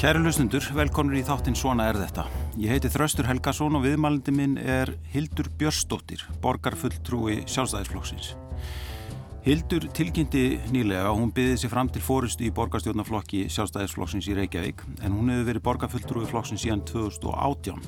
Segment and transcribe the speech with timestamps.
[0.00, 2.22] Kæri hlustundur, velkonur í þáttinn Svona er þetta.
[2.56, 8.30] Ég heiti Þraustur Helgason og viðmælindi minn er Hildur Björstóttir, borgarfulltrúi sjálfstæðisflokksins.
[9.44, 14.80] Hildur tilkynnti nýlega að hún byði sér fram til fórustu í borgarstjórnaflokki sjálfstæðisflokksins í Reykjavík
[15.04, 17.84] en hún hefur verið borgarfulltrúi flokksins síðan 2018.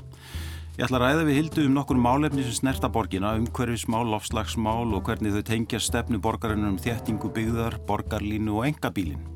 [0.77, 5.09] Ég ætla að ræða við Hildu um nokkur málefni sem snerta borgina, umhverfismál, lofslagsmál og
[5.09, 9.31] hvernig þau tengja stefnu borgarinn um þéttingu byggðar, borgarlínu og engabílin.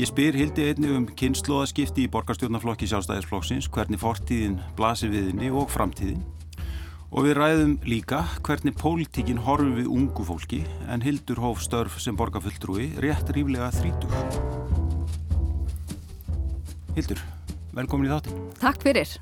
[0.00, 6.22] Ég spyr Hildi einni um kynnslóðaskipti í borgarstjórnaflokki sjálfstæðisflokksins, hvernig fortíðin blasir viðinni og framtíðin.
[7.12, 12.16] Og við ræðum líka hvernig pólitíkin horfum við ungu fólki en Hildur hóf störf sem
[12.16, 14.14] borgarfulltrúi rétt ríflega þrítug.
[16.96, 17.20] Hildur,
[17.76, 18.38] velkomin í þáttin.
[18.62, 19.12] Takk fyrir.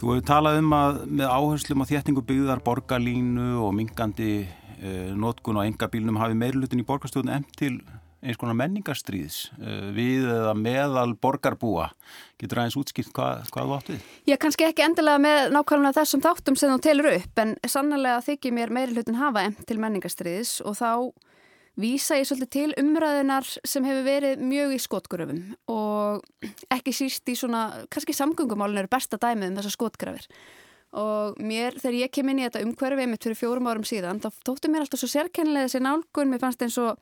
[0.00, 4.32] Þú hefur talað um að með áherslum á þéttingu byggðar borgarlínu og mingandi
[4.80, 7.82] eh, nótkun og engabílnum hafi meirlutin í borgarstjórnum emt til
[8.24, 11.90] eins konar menningarstríðs eh, við eða meðal borgarbúa.
[12.40, 14.08] Getur aðeins útskilt hvað, hvað þú átt við?
[14.32, 18.56] Ég kannski ekki endilega með nákvæmlega þessum þáttum sem þú telur upp en sannlega þykir
[18.56, 20.90] mér meiri hlutin hafa til menningarstríðs og þá
[21.80, 25.40] vísa ég svolítið til umræðunar sem hefur verið mjög í skotgröfum
[25.74, 30.28] og ekki síst í svona, kannski samgöngumálun eru besta dæmið um þessar skotgrafir
[30.94, 34.28] og mér, þegar ég kem inn í þetta umhverfið mitt fyrir fjórum árum síðan, þá
[34.46, 37.00] tóttu mér alltaf svo sérkennilega þessi nálgun, mér fannst eins og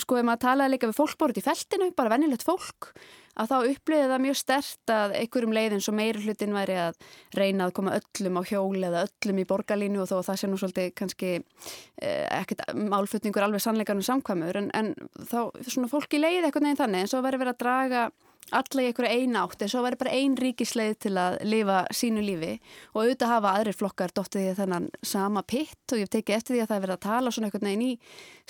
[0.00, 2.90] sko ef maður talaði líka við fólk borðið í feltinu, bara vennilegt fólk
[3.34, 6.98] að þá upplýði það mjög stert að einhverjum leiðin svo meiri hlutin væri að
[7.34, 10.50] reyna að koma öllum á hjóli eða öllum í borgarlínu og þó að það sé
[10.50, 16.44] nú svolítið kannski eh, ekkert málfutningur alveg sannleikanum samkvæmur en, en þá svona fólki leiði
[16.44, 18.06] eitthvað neginn þannig en svo væri verið að draga
[18.52, 22.52] alla í einhverju einátt en svo væri bara ein ríkisleið til að lifa sínu lífi
[22.92, 26.64] og auðvitað hafa aðrir flokkar dóttið í þennan sama pitt og ég teki eftir því
[26.64, 27.92] að það er verið að tala svona einhvern veginn í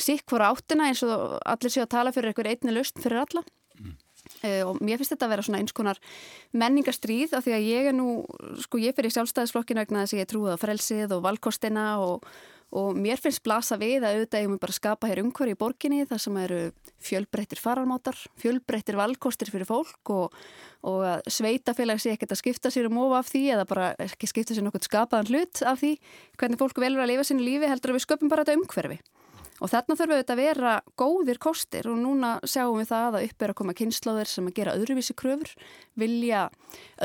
[0.07, 3.93] sikkvara áttina eins og allir séu að tala fyrir einhverju einni lust fyrir alla mm.
[4.43, 6.03] uh, og mér finnst þetta að vera svona eins konar
[6.53, 8.09] menningarstríð af því að ég er nú,
[8.67, 12.27] sko ég fyrir sjálfstæðisflokkin vegna þess að ég trúið á frelsið og valkostina og
[12.75, 16.07] og mér finnst blasa við að auðvitað ég mun bara skapa hér umhverju í borginni
[16.11, 16.61] þar sem eru
[17.05, 20.35] fjölbreyttir fararmátar, fjölbreyttir valkostir fyrir fólk og,
[20.83, 24.31] og að sveitafélag sé ekkert að skipta sér um ofa af því eða bara ekki
[24.31, 25.95] skipta sér nokkur skapaðan hlut af því
[26.41, 28.99] hvernig fólk velur að lifa sínu lífi heldur að við sköpum bara þetta umhverfi.
[29.63, 33.27] Og þarna þurfum við auðvitað að vera góðir kostir og núna sjáum við það að
[33.29, 35.53] upp er að koma kynnslóðir sem að gera öðruvísi kröfur,
[35.95, 36.41] vilja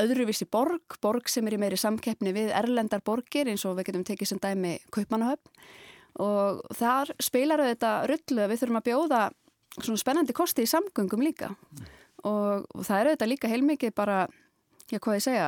[0.02, 4.06] öðruvísi borg, borg sem er í meiri samkeppni við erlendar borgir eins og við getum
[4.08, 5.62] tekið sem dæmi Kaupmannahöfn.
[6.20, 9.22] Og þar spilar auðvitað rullu að við þurfum að bjóða
[9.78, 11.52] svona spennandi kosti í samgöngum líka.
[12.26, 14.24] Og, það er auðvitað líka heilmikið bara
[14.90, 15.46] já hvað ég segja,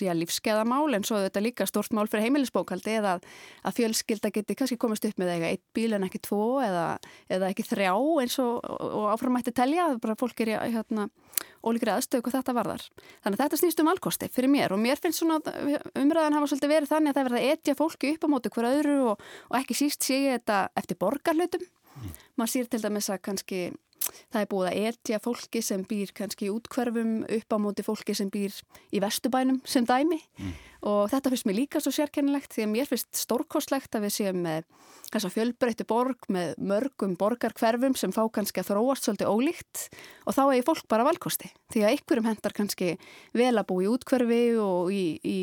[0.00, 3.16] já lífskeðamál en svo þetta líka stort mál fyrir heimilisbókaldi eða
[3.62, 6.86] að fjölskylda geti kannski komast upp með eiga eitt bíl en ekki tvo eða,
[7.32, 7.92] eða ekki þrjá
[8.22, 11.08] eins og, og áframmætti telja, bara fólk er í hérna,
[11.62, 12.86] ólíkri aðstöðu hvað þetta varðar.
[13.22, 15.38] Þannig að þetta snýst um valkosti fyrir mér og mér finnst svona
[15.98, 18.98] umræðan hafa svolítið verið þannig að það verða etja fólki upp á mótu hver öðru
[19.12, 21.64] og, og ekki síst sé ég þetta eftir borgarlutum.
[21.92, 22.12] Mm.
[22.40, 23.62] Man sýr til dæmis að kannski
[24.32, 28.16] Það er búið að etja fólki sem býr kannski í útkverfum upp á móti fólki
[28.16, 28.54] sem býr
[28.92, 30.54] í vestubænum sem dæmi mm.
[30.82, 34.40] Og þetta finnst mér líka svo sérkennilegt því að mér finnst stórkostlegt að við séum
[34.42, 34.66] með
[35.12, 39.82] þessa fjölbreytti borg með mörgum borgarkverfum sem fá kannski að þróast svolítið ólíkt.
[40.26, 42.94] Og þá er fólk bara valkosti því að ykkurum hendar kannski
[43.36, 45.36] vel að bú í útkverfi og í, í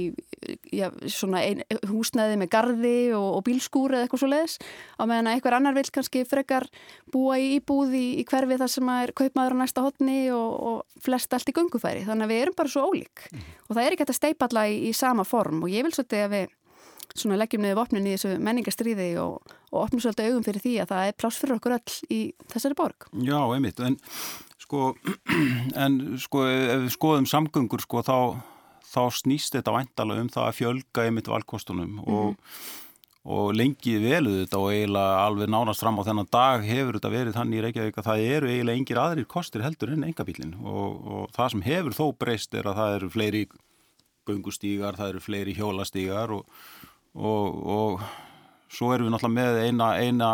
[0.74, 4.58] já, svona ein, húsnæði með gardi og, og bílskúri eða eitthvað svo leiðis
[4.98, 6.68] á meðan að einhver annar vil kannski frekar
[7.14, 11.04] búa í íbúð í, í hverfi þar sem er kaupmaður á næsta hotni og, og
[11.06, 13.26] flest allt í gungufæri þannig að við erum bara svo ólík.
[13.30, 13.46] Mm.
[13.68, 15.94] og það er ekki hægt að steipa alla í, í sama form og ég vil
[15.96, 16.56] svolítið að við
[17.18, 20.92] svona leggjum niður vopnin í þessu menningastriði og, og opnum svolítið augum fyrir því að
[20.92, 22.20] það er pláss fyrir okkur öll í
[22.52, 23.08] þessari borg.
[23.26, 23.98] Já, einmitt, en
[24.62, 24.92] sko,
[25.86, 28.20] en sko ef við skoðum samgöngur sko þá,
[28.90, 32.12] þá snýst þetta væntalega um það að fjölga einmitt valkostunum mm.
[32.14, 32.60] og,
[33.30, 37.40] og lengið veluð þetta og eiginlega alveg nánast fram á þennan dag hefur þetta verið
[37.40, 41.34] þannig í Reykjavík að það eru eiginlega engir aðrir kostir heldur en engabílin og, og
[41.36, 43.44] það sem hefur þó breyst er að það eru fleiri
[44.30, 46.46] göngustígar, það eru fleiri hjólastígar og
[47.16, 48.02] og, og
[48.70, 50.32] svo erum við náttúrulega með eina, eina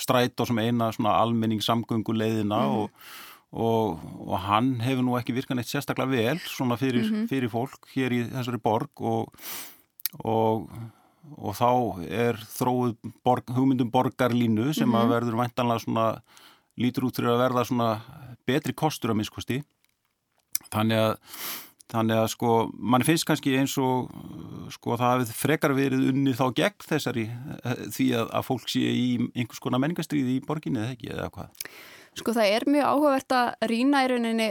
[0.00, 2.78] stræt og sem eina almenningssamgönguleiðina mm.
[2.80, 3.10] og,
[3.52, 7.28] og, og hann hefur nú ekki virkan eitt sérstaklega vel svona fyrir, mm -hmm.
[7.28, 9.34] fyrir fólk hér í þessari borg og
[11.30, 14.98] og þá er þróið borg, hugmyndum borgarlínu sem mm -hmm.
[14.98, 15.12] að mhm.
[15.12, 16.22] verður væntanlega svona
[16.76, 18.00] lítur út fyrir að verða svona
[18.46, 19.62] betri kostur að minnskosti
[20.72, 21.16] þannig að
[21.90, 24.10] Þannig að sko, mann finnst kannski eins og
[24.70, 27.24] sko það hafið frekar verið unni þá gegn þessari
[27.90, 31.64] því að, að fólk sé í einhvers konar menningastriði í borginni eða ekki eða hvað?
[32.18, 34.48] Sko það er mjög áhugavert að rýna í rauninni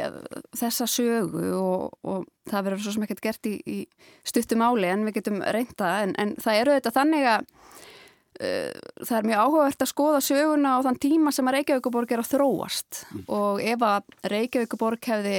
[0.58, 3.80] þessa sögu og, og það verður svo sem ekkert gert í, í
[4.28, 9.16] stuttum áli en við getum reynda en, en það eru þetta þannig að uh, það
[9.20, 13.02] er mjög áhugavert að skoða söguna á þann tíma sem að Reykjavíkuborg er að þróast
[13.10, 13.26] mm.
[13.38, 15.38] og ef að Reykjavíkuborg hefði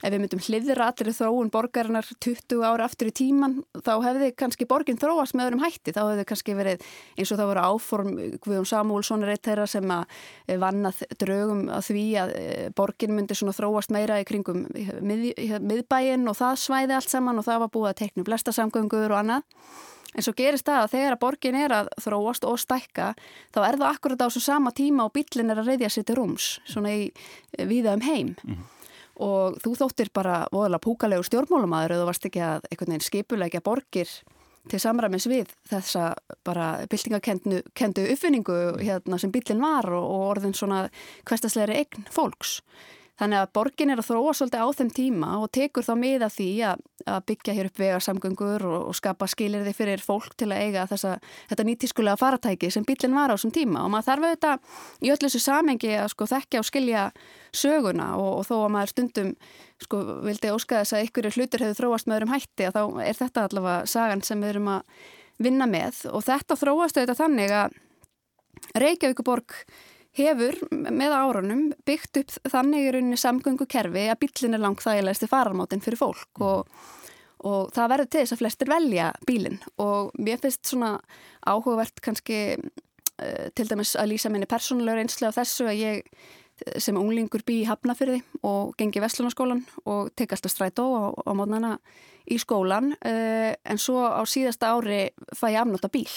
[0.00, 4.66] ef við myndum hliðra allir þróun borgarinnar 20 ára aftur í tíman þá hefði kannski
[4.68, 5.94] borgin þróast með öðrum hætti.
[5.96, 6.86] Þá hefði kannski verið
[7.16, 8.10] eins og það voru áform
[8.40, 10.16] Guðjón Samúlsson er eitt þeirra sem að
[10.46, 14.66] eh, vannað draugum að því að eh, borgin myndi svona þróast meira í kringum
[15.04, 15.30] mið,
[15.60, 19.48] miðbæin og það svæði allt saman og það var búið að tekna blestasamgöngur og annað.
[20.18, 23.12] En svo gerist það að þegar að borgin er að þróast og stækka
[23.54, 26.18] þá er það akkurat á svo sama tíma og bílin er að reyðja sér til
[26.18, 27.08] rúms svona í
[27.54, 28.34] viða um heim.
[28.42, 28.79] Mm -hmm
[29.20, 34.12] og þú þóttir bara voðalega púkalegu stjórnmálumæður eða varst ekki að einhvern veginn skipulegja borgir
[34.70, 36.12] til samræmis við þessa
[36.44, 40.82] bara byltingakendu uppfinningu hérna sem bílinn var og, og orðin svona
[41.28, 42.60] hverstasleiri eign fólks.
[43.20, 46.48] Þannig að borgin er að þróa svolítið á þeim tíma og tekur þá miða því
[46.70, 50.86] að, að byggja hér upp vegarsamgöngur og, og skapa skilirði fyrir fólk til að eiga
[50.88, 51.18] þessa,
[51.50, 53.82] þetta nýtískulega faratæki sem bílinn var á þessum tíma.
[53.84, 57.04] Og maður þarf auðvitað í öllu þessu samengi að sko, þekkja og skilja
[57.52, 59.36] söguna og, og þó að maður stundum
[59.84, 63.20] sko, vildi óska þess að ykkur hlutur hefur þróast með öðrum hætti að þá er
[63.20, 65.06] þetta allavega sagan sem við erum að
[65.44, 66.06] vinna með.
[66.08, 67.78] Og þetta þróast auðvitað þannig að
[68.80, 69.54] Reykjavíkuborg
[70.18, 75.26] hefur með árunum byggt upp þannig í rauninni samgöngu kerfi að bílinn er langt þægilegst
[75.26, 76.46] í fararmátin fyrir fólk mm.
[76.46, 76.82] og,
[77.46, 80.96] og það verður til þess að flestir velja bílinn og mér finnst svona
[81.46, 86.12] áhugavert kannski uh, til dæmis að lýsa minni persónulegur einslega á þessu að ég
[86.80, 91.76] sem unglingur bý í Hafnafyrði og gengi Vestlunarskólan og tek alltaf strætó á, á mótnana
[92.30, 96.10] í skólan uh, en svo á síðasta ári fæ ég afnóta bíl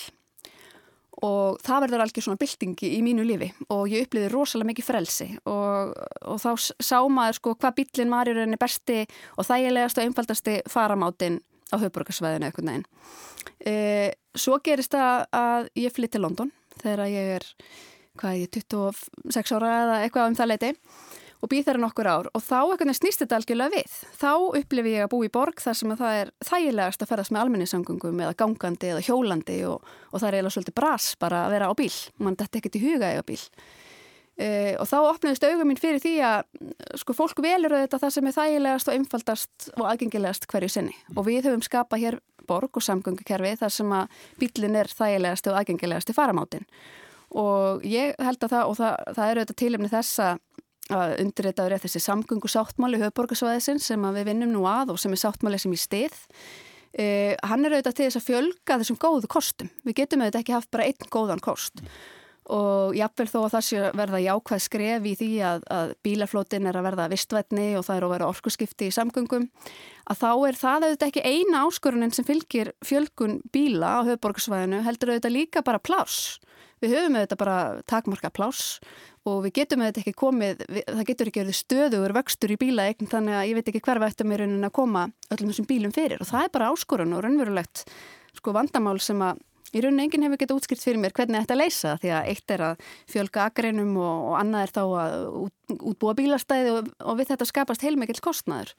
[1.24, 5.28] og það verður algjör svona byltingi í mínu lifi og ég uppliði rosalega mikið frelsi
[5.50, 5.94] og,
[6.28, 6.52] og þá
[6.84, 9.00] sá maður sko hvað bílinn var í rauninni besti
[9.38, 11.40] og þægilegast og einfaldasti faramátin
[11.74, 12.86] á höfburgarsvæðinu eitthvað neginn.
[13.66, 13.74] E,
[14.38, 17.48] svo gerist það að ég flytti til London þegar ég er,
[18.20, 20.74] hvað er ég, 26 ára eða eitthvað um það leiti
[21.44, 23.96] og býð þeirra nokkur ár og þá ekkert snýst þetta algjörlega við.
[24.16, 24.32] Þá
[24.62, 28.22] upplifi ég að bú í borg þar sem það er þægilegast að ferðast með almenningssangungum
[28.24, 31.74] eða gangandi eða hjólandi og, og það er eiginlega svolítið bras bara að vera á
[31.76, 31.96] bíl.
[32.24, 33.42] Man dætti ekkert í huga eiga bíl.
[34.34, 36.40] E, og þá opniðist augum mín fyrir því að
[37.04, 40.96] sko fólk velur þetta það sem er þægilegast og einfaldast og aðgengilegast hverju sinni.
[41.14, 45.60] Og við höfum skapað hér borg og samgöngukerfi þar sem að bílinn er þægilegast og
[45.60, 46.16] aðgengilegast.
[47.34, 50.26] Og ég held að það, og það, það eru þetta tilumni þessa
[50.92, 55.22] að undirreitaður er þessi samgöngu sáttmáli höfborgarsvæðisinn sem við vinnum nú að og sem er
[55.22, 56.18] sáttmáli sem í stið
[57.00, 59.72] eh, hann er auðvitað til þess að fjölga þessum góðu kostum.
[59.88, 61.96] Við getum auðvitað ekki haft bara einn góðan kost mm.
[62.58, 66.80] og jáfnvel þó að það sé verða jákvæð skref í því að, að bílaflótin er
[66.80, 69.50] að verða vistvætni og það er að vera orkusskipti í samgöngum
[70.12, 76.42] að þá er það auðvitað ekki eina áskorunin sem fylgir fjölgun bíla á pláss.
[76.84, 77.58] Við höfum auðvitað bara
[77.88, 78.82] takmarka pláss
[79.30, 83.10] og við getum auðvitað ekki komið, við, það getur ekki verið stöðugur vöxtur í bílaegn
[83.12, 86.20] þannig að ég veit ekki hver vættum er að koma öllum þessum bílum fyrir.
[86.20, 87.86] Og það er bara áskorun og raunverulegt
[88.36, 89.40] sko vandamál sem að
[89.74, 92.64] í rauninni enginn hefur getið útskrift fyrir mér hvernig þetta leysa því að eitt er
[92.68, 97.32] að fjölga agreinum og, og annað er þá að út, útbúa bílastæði og, og við
[97.32, 98.76] þetta skapast heilmikið kostnæður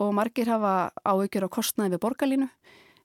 [0.00, 2.48] og margir hafa áökjur á kostnæði við borgarlínu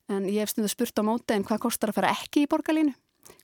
[0.09, 2.95] en ég hef stundu spurt á móti en hvað kostar að fara ekki í borgarlínu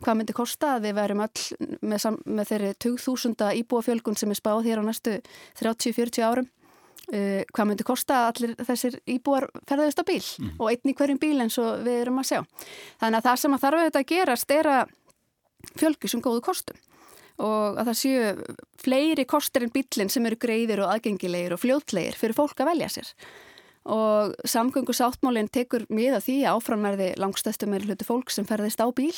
[0.04, 4.68] hvað myndi kosta að við værum öll með, með þeirri 2000 íbúafjölgun sem er spáð
[4.68, 5.18] hér á næstu
[5.62, 6.52] 30-40 árum.
[7.06, 10.56] Uh, hvað myndi kosta að allir þessir íbúar ferðast á bíl mm.
[10.58, 12.40] og einn í hverjum bíl eins og við erum að sjá.
[13.04, 14.96] Þannig að það sem að þarf auðvitað að gerast er að
[15.78, 16.82] fjölgu sem góðu kostum
[17.46, 18.30] og að það séu
[18.82, 22.90] fleiri kostur en bílinn sem eru greiðir og aðgengilegir og fljótlegir fyrir fólk að velja
[22.96, 23.12] sér.
[23.86, 29.14] Og samgöngu sáttmálinn tekur miða því áframverði langstöðstum er hluti fólk sem ferðist á bíl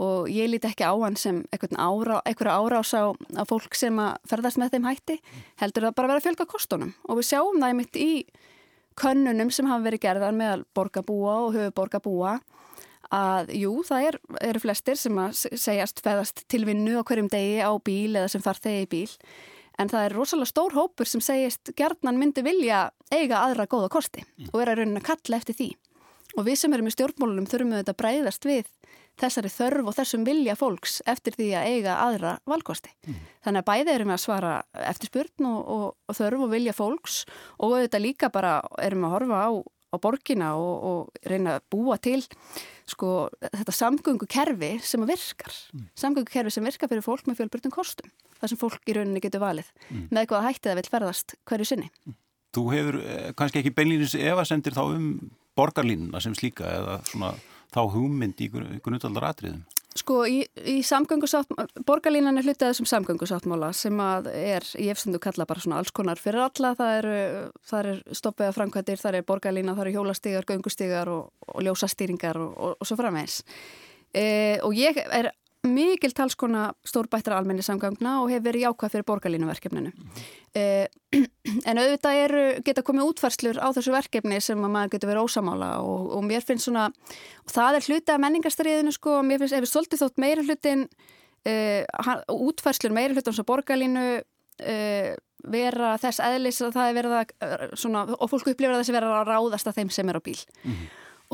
[0.00, 4.60] og ég líti ekki á hann sem einhverja árás á, á fólk sem að ferðast
[4.60, 5.16] með þeim hætti.
[5.60, 6.94] Heldur það bara að vera að fjölga kostunum.
[7.04, 8.12] Og við sjáum það einmitt í
[9.00, 12.38] könnunum sem hafa verið gerðar með borgarbúa og höfuborgarbúa
[13.10, 14.18] að jú, það er,
[14.50, 18.44] eru flestir sem að segjast feðast til vinnu á hverjum degi á bíl eða sem
[18.44, 19.10] þarf þegi í bíl.
[19.80, 24.24] En það er rosalega stór hópur sem segist gerðnan myndi vilja eiga aðra góða kosti
[24.50, 25.70] og vera raunin að kalla eftir því.
[26.38, 28.68] Og við sem erum í stjórnmólunum þurfum við þetta breyðast við
[29.20, 32.92] þessari þörf og þessum vilja fólks eftir því að eiga aðra valkosti.
[33.06, 33.18] Mm.
[33.46, 34.54] Þannig að bæði erum við að svara
[34.90, 37.20] eftir spurn og, og, og þörf og vilja fólks
[37.58, 39.50] og auðvitað líka bara erum við að horfa á
[39.90, 42.20] á borgina og, og reyna að búa til
[42.88, 45.54] sko þetta samgöngukerfi sem virkar.
[45.74, 45.86] Mm.
[45.98, 48.10] Samgöngukerfi sem virkar fyrir fólk með fjölbrytum kostum.
[48.38, 50.08] Það sem fólk í rauninni getur valið mm.
[50.10, 51.90] með eitthvað að vil ferðast hverju sinni.
[52.06, 52.18] Mm.
[52.50, 55.10] Þú hefur eh, kannski ekki beinlýnins efasendir þá um
[55.58, 57.34] borgarlínuna sem slíka eða svona
[57.74, 59.62] þá hugmynd í grunnaldar atriðum?
[59.98, 65.46] Sko í, í samgöngusáttmála, borgarlínan er hlutið þessum samgöngusáttmála sem að er í efstundu kalla
[65.50, 67.16] bara svona alls konar fyrir alla, það eru,
[67.66, 72.52] það eru stoppiða framkvæmdir, það eru borgarlína, það eru hjólastígar, göngustígar og, og ljósastýringar og,
[72.54, 73.40] og, og svo framvegs.
[74.14, 74.24] E,
[74.62, 75.32] og ég er
[75.66, 79.92] mikil talskona stórbættra almenni samgangna og hefur verið jákvæð fyrir borgarlínuverkefninu.
[79.92, 80.22] Mm
[80.54, 80.86] eh,
[81.68, 85.70] en auðvitað eru, geta komið útfarslur á þessu verkefni sem að maður getur verið ósamála
[85.84, 86.88] og, og mér finnst svona,
[87.44, 90.46] og það er hluti af menningarstariðinu sko, og mér finnst ef við stoltið þótt meira
[90.46, 90.86] hlutin,
[91.48, 91.82] eh,
[92.34, 95.12] útfarslur meira hlutin sem borgarlínu eh,
[95.50, 97.34] vera þess eðlis að það er verið að,
[97.80, 100.40] svona, og fólk upplifir að þessi verið að ráðast að þeim sem er á bíl.
[100.64, 100.86] Mm.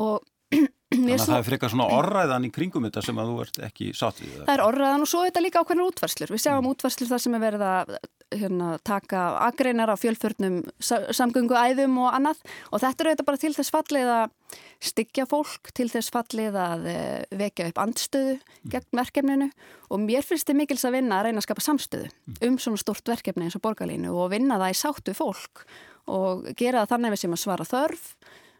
[0.05, 1.31] Og Þannig að svo...
[1.33, 4.37] það er frekar svona orraðan í kringum þetta sem að þú ert ekki satt við.
[4.37, 6.31] Það er orraðan og svo er þetta líka ákveðnar útvarslur.
[6.31, 6.69] Við sjáum mm.
[6.71, 7.91] útvarslur þar sem er verið að
[8.35, 12.39] hérna, taka agreinar á fjölförnum samgöngu æðum og annað
[12.71, 14.57] og þetta er auðvitað bara til þess fallið að
[14.89, 18.71] styggja fólk, til þess fallið að eh, vekja upp andstöðu mm.
[18.73, 19.49] gegn verkefninu
[19.87, 22.41] og mér finnst þetta mikils að vinna að reyna að skapa samstöðu mm.
[22.49, 25.63] um svona stort verkefni eins og borgarlínu og vinna það í sáttu fólk
[26.07, 28.11] og gera það þannig við sem að svara þörf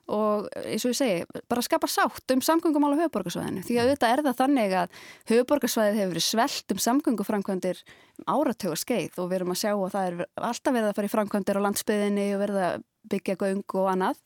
[0.08, 4.14] og eins og ég segi, bara skapa sátt um samgöngumál á höfuborgarsvæðinu því að auðvitað
[4.14, 7.82] er það þannig að höfuborgarsvæðið hefur verið svelt um samgönguframkvæmdir
[8.28, 11.14] áratöga skeið og við erum að sjá að það er alltaf verið að fara í
[11.16, 14.24] framkvæmdir á landsbyðinni og verið að byggja göng og annað.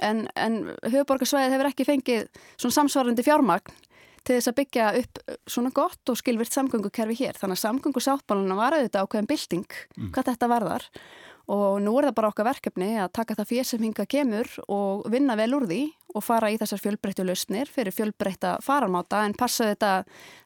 [0.00, 0.58] En, en
[0.88, 3.78] höfuborgarsvæðið hefur ekki fengið svona samsvarandi fjármagn
[4.24, 7.38] til þess að byggja upp svona gott og skilvirt samgöngukerfi hér.
[7.40, 10.10] Þannig að samgöngusáttbáluna var auðvitað ákveðin bilding mm.
[11.48, 15.06] Og nú er það bara okkar verkefni að taka það fyrir sem hinga kemur og
[15.10, 15.80] vinna vel úr því
[16.14, 19.92] og fara í þessar fjölbreyttu lausnir fyrir fjölbreytta faranmáta en passa þetta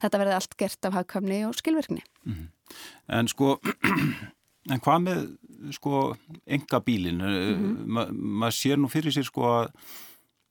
[0.02, 2.02] þetta verði allt gert af hagkvæmni og skilvirkni.
[2.24, 2.48] Mm -hmm.
[3.08, 3.58] En sko,
[4.72, 5.20] en hvað með
[5.72, 7.18] sko enga bílin?
[7.18, 7.86] Mm -hmm.
[7.86, 9.70] Ma, maður sér nú fyrir sér sko að,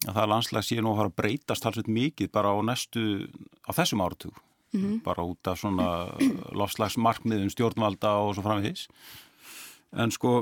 [0.08, 3.30] að það landslag sé nú að fara að breytast halsveit mikið bara á næstu,
[3.70, 4.34] á þessum áratug.
[4.74, 5.04] Mm -hmm.
[5.04, 6.10] bara út af svona
[6.60, 8.88] lofslagsmarkmiðum stjórnvalda og svo framvegis
[9.94, 10.42] en sko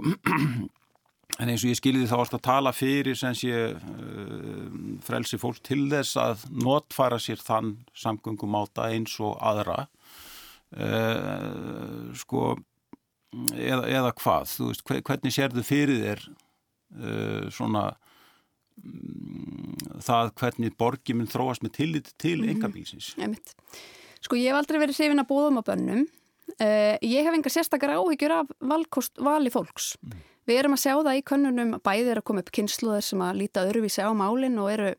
[1.42, 4.66] en eins og ég skiljiði þá ást að tala fyrir sem sé uh,
[5.06, 9.86] frelsi fólk til þess að notfara sér þann samgöngumáta eins og aðra.
[10.72, 12.54] Uh, sko
[13.56, 17.84] eða, eða hvað, þú veist hvernig sér þau fyrir þér uh, svona
[18.84, 22.56] um, það hvernig borgiminn þróast með tillit til mm -hmm.
[22.56, 23.16] engabísins
[24.22, 26.06] Sko ég hef aldrei verið sefin að bóðum á bönnum
[26.58, 29.94] Uh, ég hef engar sérstakar áhyggjur af valkost, vali fólks.
[30.02, 30.20] Mm.
[30.50, 33.66] Við erum að sjá það í könnunum bæðir að koma upp kynsluðar sem að líta
[33.68, 34.94] öðruvísi á málinn og eru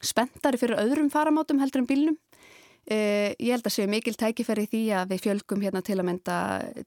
[0.00, 2.18] spenntari fyrir öðrum faramátum heldur en bílnum.
[2.86, 6.36] Uh, ég held að séu mikil tækifæri því að við fjölgum hérna til að mynda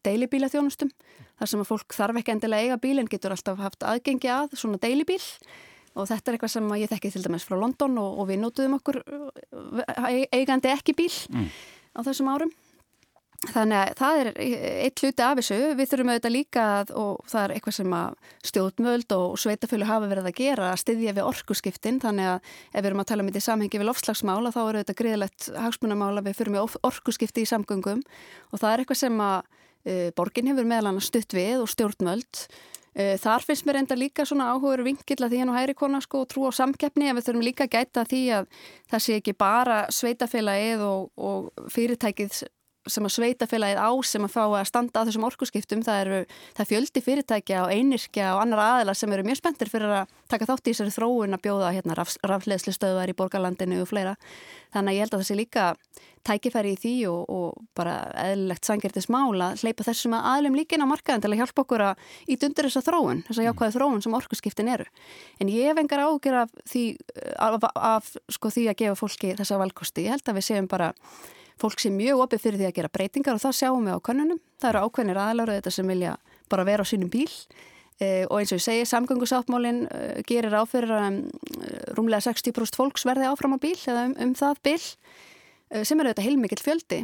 [0.07, 0.91] deilibíla þjónustum.
[1.39, 4.55] Þar sem að fólk þarf ekki endilega eiga bíl en getur alltaf haft aðgengi að
[4.59, 5.19] svona deilibíl
[5.97, 8.77] og þetta er eitthvað sem ég þekki til dæmis frá London og, og við nótuðum
[8.77, 11.47] okkur eh, eigandi ekki bíl mm.
[11.97, 12.53] á þessum árum.
[13.39, 14.27] Þannig að það er
[14.83, 16.63] eitt hluti af þessu, við þurfum auðvitað líka
[16.99, 21.13] og það er eitthvað sem að stjórnmöld og sveitafjölu hafa verið að gera að styðja
[21.15, 24.51] við orkuskiptin, þannig að ef við erum að tala um þetta í samhengi við lofslagsmála
[24.51, 28.03] þá er auðvitað greiðlegt hagsmunamála við fyrir með orkuskipti í samgöngum.
[28.51, 29.39] Og það er eitthvað sem að
[29.87, 32.43] e, borgin hefur meðlan stutt við og stjórnmöld.
[32.91, 36.03] E, þar finnst mér enda líka svona áhugur vingill að því henn og hæri kona
[36.03, 38.53] sko trú á samkeppni en við þurfum líka að gæta því að
[38.91, 42.41] það sé ekki bara sveitafélagið og, og fyrirtækið
[42.93, 46.19] sem að sveitafélagið á sem að fá að standa á þessum orkuskiptum það eru
[46.57, 50.49] það fjöldi fyrirtækja og einirkja og annar aðila sem eru mjög spenntir fyrir að taka
[50.49, 54.15] þátt í þessari þróun að bjóða hérna raf, rafleðslu stöðar í borgarlandinu og fleira.
[54.73, 55.69] Þannig að ég held að það sé líka
[56.27, 57.95] tækifæri í því og, og bara
[58.27, 62.03] eðlilegt sangertis mála hleypa þessum að aðlum líkin á markaðin til að hjálpa okkur að
[62.27, 64.87] ít undir þessa þróun, þessa jákvæða þróun sem orkuskiptin eru.
[65.39, 66.85] En ég hef engar ágjör af því,
[67.39, 70.91] af, af sko, því að gefa fólki þessa valkosti, ég held að við séum bara
[71.59, 74.39] fólk sé mjög opið fyrir því að gera breytingar og það sjáum við á könnunum.
[74.59, 76.15] Það eru ákveðnir aðláru þetta sem vilja
[76.49, 77.29] bara vera á sínum bíl
[77.99, 81.19] e, og eins og ég segi, samgöngusáttmálinn e, gerir áfyrir að um,
[81.97, 86.13] rúmlega 60% fólks verði áfram á bíl eða um, um það bíl e, sem eru
[86.13, 87.01] þetta heilmikið fjöldi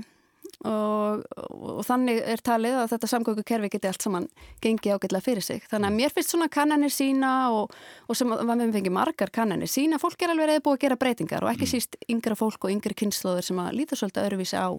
[0.63, 4.27] og, og þannig er talið að þetta samgöngukerfi geti allt saman
[4.63, 5.63] gengið ágætlega fyrir sig.
[5.71, 7.73] Þannig að mér finnst svona kannanir sína og,
[8.07, 11.45] og sem við fengið margar kannanir sína, fólk er alveg reyði búið að gera breytingar
[11.45, 11.73] og ekki mm.
[11.73, 14.69] síst yngra fólk og yngri kynnslóður sem að líta svolítið öðruvísi á,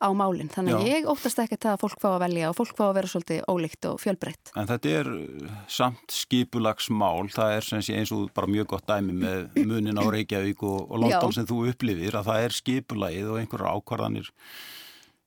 [0.00, 0.50] á málinn.
[0.52, 0.92] Þannig að Já.
[0.96, 3.42] ég óttast ekki það að fólk fá að velja og fólk fá að vera svolítið
[3.52, 4.52] ólíkt og fjölbreytt.
[4.56, 8.88] En þetta er uh, samt skipulagsmál, það er sem sé eins og bara mjög gott
[8.88, 11.38] dæmi með munin á Reykjavík og, og London Já.
[11.40, 14.32] sem þú upplifir að það er skipulagið og einhverjar ákvarðanir,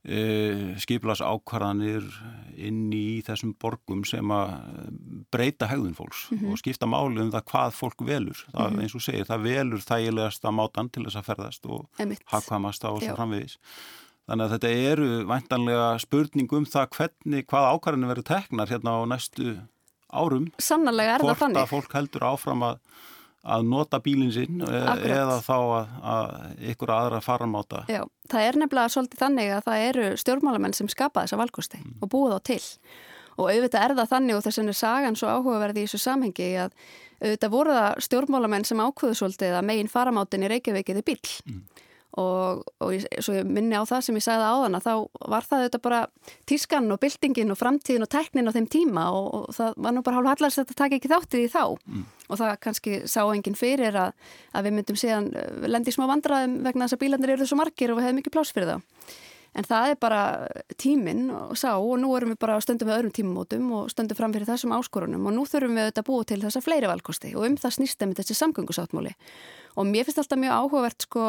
[0.04, 2.06] uh, skipulags ákvarðanir
[2.54, 4.54] inn í þessum borgum sem að
[5.34, 8.46] breyta hegðun fólks og skipta máli um það hvað fólk velur.
[8.54, 13.04] Það, eins og segir, það velur þægilegasta mátan til þess að ferðast og hagkvæmasta og
[13.04, 13.58] svo framvegis.
[14.24, 19.02] Þannig að þetta eru væntanlega spurning um það hvernig, hvað ákvarðanir verður teknar hérna á
[19.12, 19.58] næstu
[20.14, 21.60] árum Sannarlega er það hvort þannig.
[21.64, 22.78] að fólk heldur áfram að,
[23.44, 25.16] að nota bílinn sinn e- Akkurat.
[25.18, 27.84] eða þá að, að ykkur aðra faramáta.
[27.92, 32.12] Já, það er nefnilega svolítið þannig að það eru stjórnmálamenn sem skapa þessa valkosti og
[32.14, 32.62] búið þá til.
[33.34, 36.50] Og auðvitað er það þannig og þess vegna er sagan svo áhugaverði í þessu samhengi
[36.62, 36.76] að
[37.24, 41.20] auðvitað voru það stjórnmálamenn sem ákvöðu svolítið að megin faramátin í Reykjavík eða bíl.
[42.14, 44.92] Og, og ég, svo ég minni á það sem ég sagði áðan að þá
[45.34, 46.02] var það auðvitað bara
[46.46, 50.04] tískan og byltingin og framtíðin og tæknin á þeim tíma og, og það var nú
[50.06, 51.64] bara hálf hallast að þetta taka ekki þáttið í þá
[52.34, 54.16] og það kannski sá enginn fyrir að,
[54.54, 57.94] að við myndum síðan eh, lendi smá vandraðum vegna þess að bílarnir eru svo margir
[57.94, 58.82] og við hefum ekki pláss fyrir þá.
[59.54, 60.22] En það er bara
[60.82, 64.34] tíminn og sá og nú erum við bara stöndum við öðrum tímamótum og stöndum fram
[64.34, 67.46] fyrir þessum áskorunum og nú þurfum við auðvitað að búa til þessa fleiri valkosti og
[67.46, 69.14] um það snýst þeim þessi samgöngusáttmáli.
[69.78, 71.28] Og mér finnst alltaf mjög áhugavert sko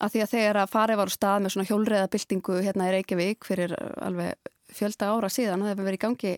[0.00, 3.48] að því að þegar að farið var á stað með svona hjólreiðabildingu hérna í Reykjavík
[3.48, 3.74] fyrir
[4.04, 6.34] alveg fjölda ára síðan það hefur verið í gangi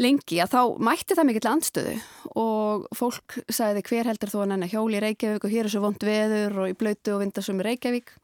[0.00, 1.94] lengi að þá mætti það mikill andstöðu
[2.40, 5.84] og fólk sagði hver heldur þú að nenni hjóli í Reykjavík og hér er svo
[5.84, 8.14] vond veður og í blöytu og vindasum í Reykjavík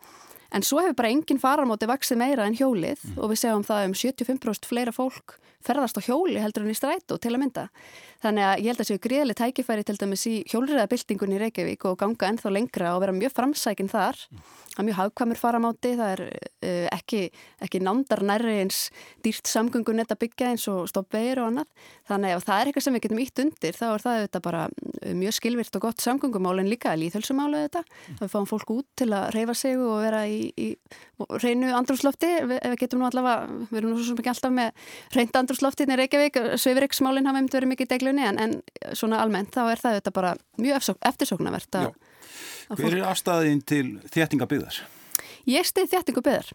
[0.57, 3.99] en svo hefur bara enginn faramóti vaksið meira en hjólið og við segjum það um
[4.01, 5.37] 75% fleira fólk
[5.67, 7.65] ferðast á hjóli heldur en í strætó til að mynda.
[8.23, 11.99] Þannig að ég held að séu gríðlega tækifæri til dæmis í hjólriðabildingun í Reykjavík og
[12.01, 14.21] ganga ennþá lengra og vera mjög framsækin þar.
[14.73, 17.23] Það er mjög hagkvæmur faramáti, það er uh, ekki,
[17.67, 18.87] ekki nándar nærri eins
[19.25, 21.87] dýrt samgöngun að byggja eins og stoppvegir og annað.
[22.09, 24.47] Þannig að ef það er eitthvað sem við getum ítt undir þá er það auðvitað
[24.49, 24.65] bara
[25.15, 27.83] mjög skilvirt og gott samgöngumál en líka líðhölsumálu þetta.
[28.07, 30.69] Það við fáum fólk út til að reyfa sig og vera í, í
[31.43, 34.91] reynu andrúslofti ef við getum nú allavega, við erum nú svo sem ekki alltaf með
[35.17, 39.63] reynd andrúslofti í Reykjavík, Sveifriksmálinn hafa myndi verið mikið deglunni en, en svona almennt þá
[39.67, 41.81] er það auðvitað bara mjög eftirsóknarvert
[42.67, 44.81] Hver er afstæðin til þéttingabyggðar?
[45.47, 46.49] Ég stið þéttingu byggðar.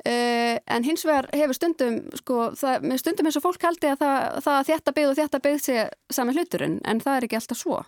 [0.00, 3.98] Uh, en hins vegar hefur stundum sko, það, með stundum eins og fólk haldi að
[4.00, 5.82] það, það að þétta byggð og þétta byggð sé
[6.16, 7.82] sami hluturinn, en það er ekki alltaf svo.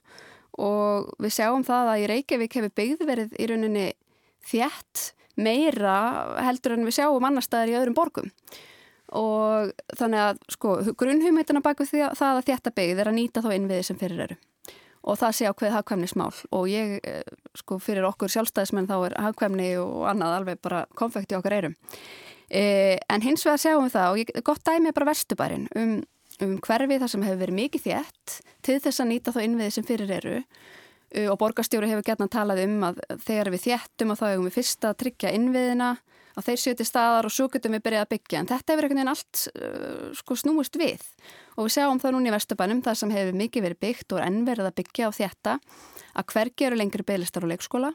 [0.60, 3.86] Og við sjáum það að í Reykjavík hefur byggð verið í rauninni
[4.50, 5.06] þétt
[5.40, 5.96] meira
[6.44, 8.28] heldur en við sjáum annar staðar í öðrum borgum.
[9.16, 13.44] Og þannig að sko grunnhugmyndina baku því að það að þétta byggð er að nýta
[13.44, 14.40] þá innviði sem fyrir eru
[15.02, 17.22] og það sé á hvað hagkvæmnismál og ég, eh,
[17.58, 21.76] sko, fyrir okkur sjálfstæðismenn þá er hagkvæmni og annað alveg bara konfekt í okkar eirum.
[22.52, 25.94] E, en hins vegar sjáum við það og ég, gott dæmi er bara Vesturbærin um,
[26.44, 29.86] um hverfi þar sem hefur verið mikið þétt til þess að nýta þá innviði sem
[29.88, 34.26] fyrir eru e, og borgarstjóri hefur gætna talað um að þegar við þéttum og þá
[34.28, 35.94] hefum við fyrst að tryggja innviðina
[36.38, 38.40] að þeir til staðar og svo getum við byrjað að byggja.
[38.40, 41.04] En þetta hefur einhvern veginn allt uh, sko snúist við.
[41.56, 44.28] Og við sjáum það núna í Vesturbænum þar sem hefur mikið verið byggt og er
[44.28, 45.56] enn verið að byggja á þetta
[46.12, 47.92] að hvergi eru lengri bygglistar á leikskóla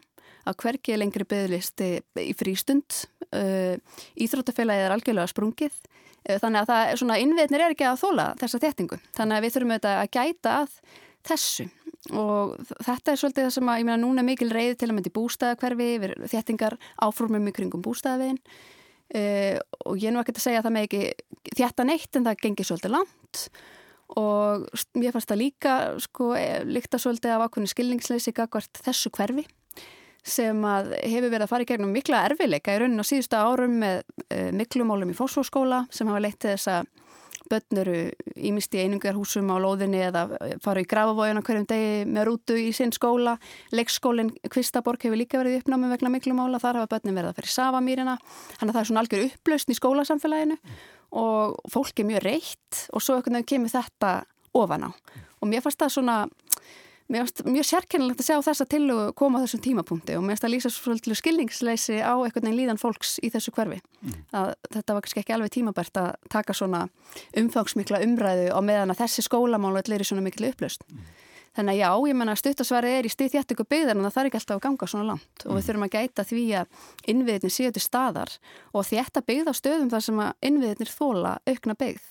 [0.48, 1.90] að hvergi er lengri bygglisti
[2.22, 3.02] í frístund.
[3.28, 3.76] Uh,
[4.20, 5.82] Íþróttafélagið er algjörlega sprungið.
[6.28, 9.02] Uh, þannig að það svona innviðnir er ekki að þóla þessa þéttingu.
[9.18, 10.80] Þannig að við þurfum auðvitað að gæta að
[11.28, 11.68] þessu
[12.16, 14.94] og þetta er svolítið það sem að, ég meina, núna er mikil reyð til að
[14.96, 15.88] myndi bústæðakverfi
[16.32, 20.76] þéttingar áformum í kringum bústæðavegin uh, og ég er nú ekki að segja að það
[20.76, 21.02] með ekki
[21.58, 23.44] þétta neitt en það gengir svolítið langt.
[24.18, 24.64] Og
[24.96, 26.32] mér fannst það líka sko,
[26.64, 29.44] líkta svolítið af ákveðinu skilningsleysi gagvart þessu hverfi
[30.28, 33.76] sem að hefur verið að fara í gegnum mikla erfileika í raunin á síðustu árum
[33.82, 34.00] með
[34.32, 36.88] uh, miklumálum í fósfórskóla sem hafa leitt þess að
[37.50, 37.96] börnuru
[38.36, 40.24] ímist í einingarhúsum á lóðinni eða
[40.64, 43.36] fara í grafavójana hverjum degi með rútu í sinn skóla.
[43.74, 48.18] Leikskólinn Kvistaborg hefur líka verið uppnámið vegna miklumála, þar hafa börnin verið að fyrir Savamýrina.
[48.58, 50.58] Þannig að það er svona algjör upplausn í skólasamfélaginu
[51.18, 54.12] og fólk er mjög reitt og svo kemur þetta
[54.56, 54.90] ofan á.
[55.40, 56.20] Og mér fannst það svona...
[57.08, 60.44] Mér finnst mjög sérkennilegt að sjá þessa tillugu koma á þessum tímapunkti og mér finnst
[60.44, 63.78] að lýsa svolítið skilningsleysi á einhvern veginn líðan fólks í þessu hverfi.
[64.02, 64.18] Mm.
[64.36, 66.82] Að þetta var kannski ekki alveg tímabært að taka svona
[67.32, 70.84] umfangsmikla umræðu á meðan að þessi skólamálu er svona mikil upplaust.
[70.92, 71.08] Mm.
[71.56, 74.28] Þannig að já, ég menna að stuttasværi er í stið þjættingu byggðar en það þarf
[74.28, 77.72] ekki alltaf að ganga svona langt og við þurfum að gæta því að innviðinir séu
[77.74, 78.34] til staðar
[78.70, 82.06] og þjætta byggð á stöðum þar sem að innviðinir þóla aukna byggð.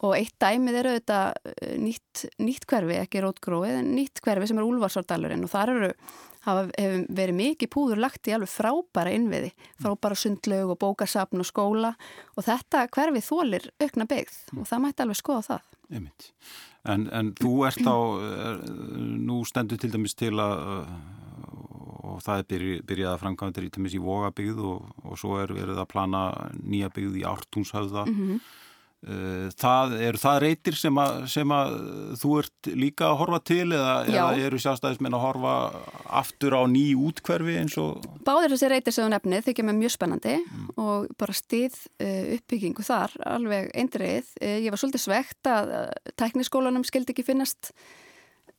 [0.00, 4.68] Og eitt dæmið er auðvitað nýtt, nýtt hverfi, ekki rótgróið, en nýtt hverfi sem er
[4.68, 5.90] Úlfarsárdalurinn og þar eru
[6.46, 9.50] hafa hefur verið mikið púður lagt í alveg frábæra innviði,
[9.82, 11.92] frábæra sundlaug og bókasapn og skóla
[12.32, 15.70] og þetta hverfið þólir aukna byggð og það mætti alveg skoða það.
[15.90, 16.30] Einmitt.
[16.88, 18.60] En, en þú ert á, er,
[19.20, 20.64] nú stendur til dæmis til að
[22.10, 25.52] og það er byrj, byrjað að framkvæmda í tæmis í Vogabygð og, og svo er
[25.54, 26.22] verið að plana
[26.58, 28.40] nýja byggð í Ártúnshauða mm -hmm.
[29.00, 31.70] Eh, það eru það reytir sem að, sem að
[32.20, 35.54] þú ert líka að horfa til eða, eða eru sjálfstæðismenn að horfa
[36.20, 39.94] aftur á ný útkverfi eins og Báðir þessi reytir sem þú nefnið þykja mér mjög
[39.94, 40.68] spennandi mm.
[40.84, 44.28] og bara stið uh, uppbyggingu þar alveg eindrið.
[44.36, 45.74] Uh, ég var svolítið svegt að
[46.20, 47.72] tekniskólanum skildi ekki finnast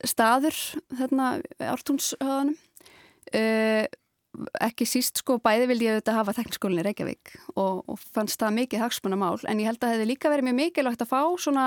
[0.02, 0.58] staður
[0.90, 1.36] þarna
[1.70, 2.58] ártúnshöðanum
[4.64, 8.84] ekki síst sko bæði vildi ég auðvitað hafa tekniskólinni Reykjavík og, og fannst það mikið
[8.86, 11.66] hagsmunamál en ég held að það hefði líka verið mjög mikilvægt að fá svona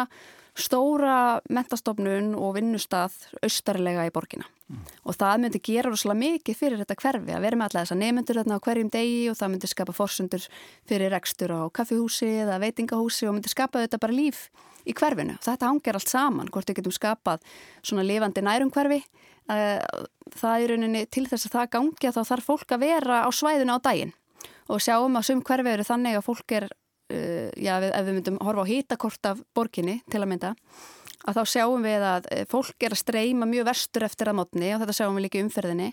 [0.56, 1.16] stóra
[1.52, 4.84] mentastofnun og vinnustad austarlega í borgina mm.
[5.04, 8.40] og það myndi gera rosalega mikið fyrir þetta hverfi að vera með alla þessa nefnundur
[8.40, 10.48] þarna á hverjum degi og það myndi skapa forsundur
[10.88, 14.48] fyrir rekstur á kaffihúsi eða veitingahúsi og myndi skapa þetta bara líf
[14.86, 15.36] í hverfinu.
[15.42, 17.46] Þetta hangir allt saman hvort við getum skapað
[17.82, 19.02] svona lifandi nærum hverfi
[19.46, 23.30] það er rauninni til þess að það gangi að þá þarf fólk að vera á
[23.30, 24.14] svæðinu á daginn.
[24.74, 26.68] Og sjáum að sum hverfi eru þannig að fólk er,
[27.14, 30.56] uh, já ef við myndum horfa á hýtakort af borginni til að mynda
[31.26, 34.72] að þá sjáum við að eh, fólk er að streyma mjög verstur eftir að mótni
[34.76, 35.92] og þetta sjáum við líka umferðinni.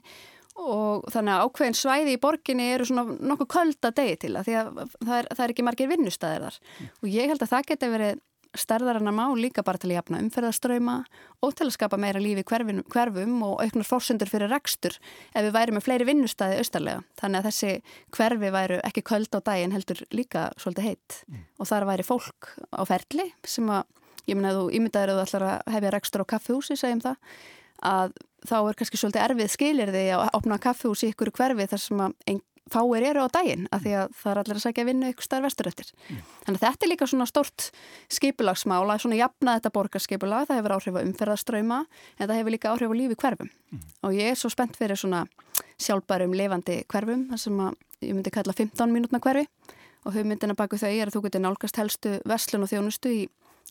[0.61, 4.49] Og þannig að ákveðin svæði í borginni eru svona nokkuð köld að degi til að
[4.49, 6.59] því að það er, það er ekki margir vinnustæðir þar.
[6.61, 6.91] Mm.
[6.93, 8.21] og ég held að það geti verið
[8.59, 10.97] stærðarinnar má líka bara til að jafna umferðaströyma
[11.43, 14.99] og til að skapa meira lífi hverfum, hverfum og auknar fórsendur fyrir rekstur
[15.33, 17.05] ef við væri með fleiri vinnustæði austarlega.
[17.21, 17.73] Þannig að þessi
[18.19, 21.49] hverfi væru ekki köld á daginn heldur líka svolítið heitt mm.
[21.59, 23.89] og þar væri fólk á ferli sem að,
[24.29, 27.37] ég minna að þú ímyndaður að þú ætlar að hefja rekstur á kaffehúsi, segjum það,
[27.83, 28.17] að
[28.49, 32.41] þá er kannski svolítið erfið skilir því að opna kaffehúsi ykkur hverfi þar sem að
[32.71, 35.27] fáir eru á daginn af því að það er allir að segja að vinna ykkur
[35.27, 35.93] starf vestur eftir.
[36.09, 36.21] Mm.
[36.47, 37.69] Þannig að þetta er líka svona stort
[38.13, 41.81] skipulagsmála, svona jafna þetta borgarskipulag, það hefur áhrif á umferðaströyma
[42.19, 43.85] en það hefur líka áhrif á lífi hverfum mm.
[44.07, 45.25] og ég er svo spennt fyrir svona
[45.83, 49.47] sjálfbærum levandi hverfum, það sem að ég myndi kalla 15 mínútna hverfi
[50.03, 53.23] og hugmyndina baku þau er að þú getur nálgast helstu vestlun og þjónustu í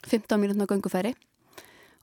[0.07, 1.13] 15 mínútna gungufæri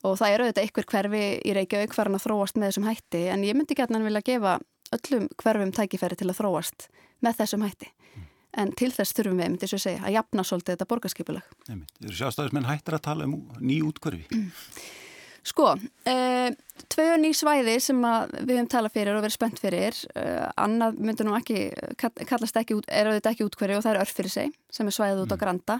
[0.07, 3.47] og það eru auðvitað ykkur hverfi í Reykjavík farin að þróast með þessum hætti en
[3.47, 4.59] ég myndi gætna vilja gefa
[4.97, 6.89] öllum hverfum tækifæri til að þróast
[7.25, 7.91] með þessum hætti.
[7.91, 8.29] Mm.
[8.63, 11.51] En til þess þurfum við, myndi svo að segja, að jafna svolítið þetta borgarskipulag.
[11.67, 14.25] Þú eru sjástæðismenn hættir að tala um ný útkverfi?
[14.33, 14.49] Mm.
[15.49, 16.49] Sko, uh,
[16.93, 21.29] tvö ný svæði sem við hefum talað fyrir og verið spennt fyrir, uh, annað myndur
[21.29, 21.69] nú ekki,
[22.01, 25.23] kallast ekki, er auðvitað ekki útkverfi og það er örf fyrir sig sem er svæðið
[25.25, 25.43] út á mm.
[25.45, 25.79] Granda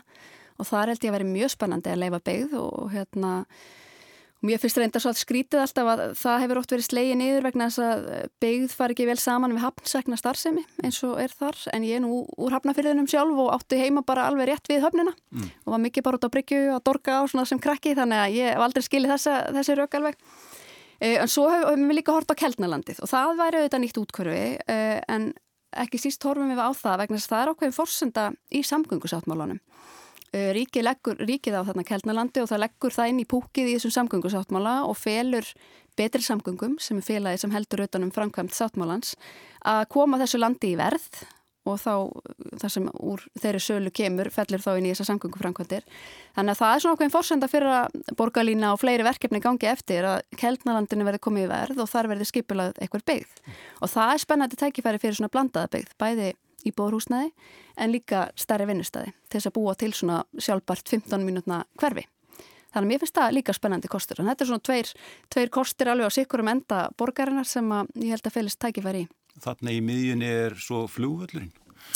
[0.59, 3.33] og það held ég að vera mjög spennandi að leifa beigð og hérna
[4.47, 7.67] Mér finnst reynda svo að skrítið alltaf að það hefur ótt verið slegið niður vegna
[7.67, 8.05] þess að
[8.45, 12.05] byggð far ekki vel saman við hafnsækna starfsemi eins og er þar en ég er
[12.05, 15.49] nú úr hafnafyrðinum sjálf og átti heima bara alveg rétt við höfnina mm.
[15.67, 18.39] og var mikið bara út á bryggju að dorga á svona sem krakki þannig að
[18.39, 20.23] ég hef aldrei skilið þessa, þessi rauk alveg.
[21.03, 24.47] E, en svo hefum við líka hort á Keltnalandið og það væri auðvitað nýtt útkvörfi
[24.71, 25.33] e, en
[25.83, 29.59] ekki síst horfum við á það vegna þess að það er ákveðin forsenda í samgöngusáttmálunum.
[30.37, 33.77] Eh, ríkið, leggur, ríkið á þarna Keltnalandi og það leggur það inn í púkið í
[33.79, 35.47] þessum samgöngusáttmála og felur
[35.97, 39.15] betri samgöngum sem er félagi sem heldur utanum framkvæmt sáttmálans
[39.65, 41.23] að koma þessu landi í verð
[41.69, 41.95] og þá
[42.61, 45.87] það sem úr þeirri sölu kemur fellir þá inn í þessa samgönguframkvæmtir.
[46.37, 49.71] Þannig að það er svona okkur einn fórsenda fyrir að borgarlína og fleiri verkefni gangi
[49.71, 54.13] eftir að Keltnalandinu verði komið í verð og þar verði skipilað eitthvað byggð og það
[54.15, 56.31] er spennandi tækifæri fyrir svona blandaða byggð, bæði
[56.67, 57.33] íbúðarhúsnaði
[57.79, 62.07] en líka stærri vinnustæði til þess að búa til svona sjálfbart 15 mínútna hverfi.
[62.69, 64.19] Þannig að mér finnst það líka spennandi kostur.
[64.21, 64.91] En þetta er svona tveir,
[65.33, 67.71] tveir kostir alveg á sikkurum enda borgarinnar sem
[68.03, 69.09] ég held að félist tækifæri í.
[69.41, 71.55] Þannig í miðjunni er svo flugvöldurinn.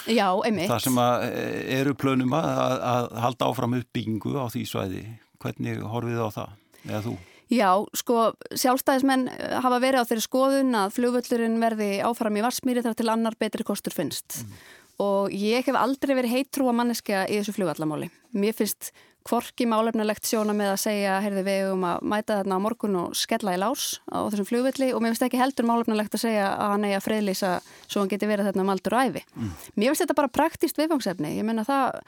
[0.09, 0.71] Já, einmitt.
[0.71, 5.03] Það sem eh, eru plönum að, að halda áfram uppbyggingu á því svæði.
[5.43, 6.57] Hvernig horfið á það?
[6.87, 7.15] Eða þú?
[7.53, 12.85] Já, sko, sjálfstæðismenn eh, hafa verið á þeirri skoðun að flugvöllurinn verði áfram í Varsmýri
[12.85, 14.41] þar til annar betri kostur finnst.
[14.41, 14.63] Mm.
[15.03, 18.09] Og ég hef aldrei verið heittrúa manneska í þessu flugvallamáli.
[18.39, 18.93] Mér finnst
[19.27, 23.17] kvorki málefnilegt sjóna með að segja heyrði við um að mæta þarna á morgun og
[23.19, 26.75] skella í lás á þessum flugvilli og mér finnst ekki heldur málefnilegt að segja að
[26.75, 27.53] hann eigi að freyðlýsa
[27.87, 29.25] svo hann geti verið þarna um aldur og æfi.
[29.35, 29.51] Mm.
[29.77, 31.35] Mér finnst þetta bara praktíst viðfangsefni.
[31.39, 32.03] Ég menna það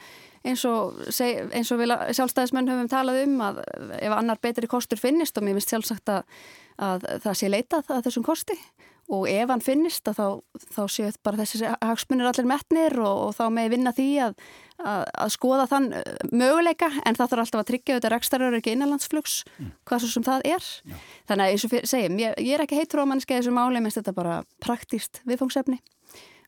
[0.45, 3.63] eins og, eins og sjálfstæðismenn höfum talað um að
[4.01, 6.39] ef annar betri kostur finnist og mér finnst sjálfsagt að,
[6.85, 8.59] að það sé leitað að þessum kosti
[9.13, 10.41] og ef hann finnist þá,
[10.73, 14.37] þá séu bara þessi hagsmunir allir metnir og, og þá með vinna því að,
[14.81, 16.91] að, að skoða þann uh, möguleika.
[17.05, 19.73] En það þarf alltaf að tryggja auðvitað rekstarur ekki innanlandsflugs, mm.
[19.89, 20.71] hvað svo sem það er.
[20.85, 20.97] Já.
[21.31, 24.01] þannig að eins og segjum, ég, ég er ekki heitur á mannskei þessu máli, minnst
[24.01, 25.81] þetta bara praktíst viðfóngsefni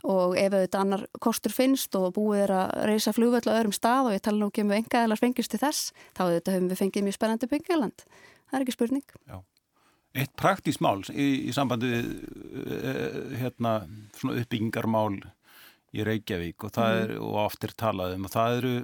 [0.07, 4.11] og ef auðvitað annar kostur finnst og búið er að reysa flugvöld á öðrum stað
[4.11, 6.83] og ég tala nú ekki um að engaðilar fengist til þess, þá auðvitað höfum við
[6.85, 7.51] fengið mjög spennandi
[10.17, 12.07] Eitt praktískt mál í, í sambandi við
[12.63, 13.75] uh, hérna,
[14.23, 15.19] uppbyggingarmál
[15.97, 17.03] í Reykjavík og það mm.
[17.03, 18.75] er, og oft er talað um og það eru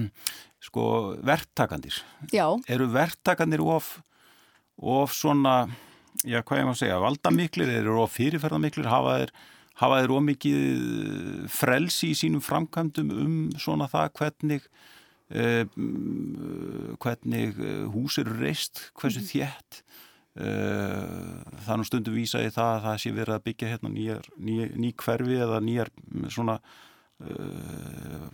[0.66, 0.86] sko
[1.26, 2.00] verktakandir.
[2.32, 2.46] Já.
[2.68, 3.94] Eru verktakandir of,
[4.80, 5.62] of svona,
[6.24, 9.34] já hvað ég má segja, valdamiklir, eru of fyrirferðamiklir, hafa þeir
[9.80, 10.62] hafa þeir ómikið
[11.52, 14.66] frelsi í sínum framkvæmdum um svona það hvernig
[15.32, 15.64] eh,
[17.00, 19.30] hvernig eh, hús eru reist, hversu mhm.
[19.30, 23.72] þjætt eh, það er nú stundum vísa í það að það sé verið að byggja
[23.72, 25.90] hérna nýjar, nýjar, ný hverfi eða nýjar
[26.30, 26.56] svona
[27.26, 28.26] eh,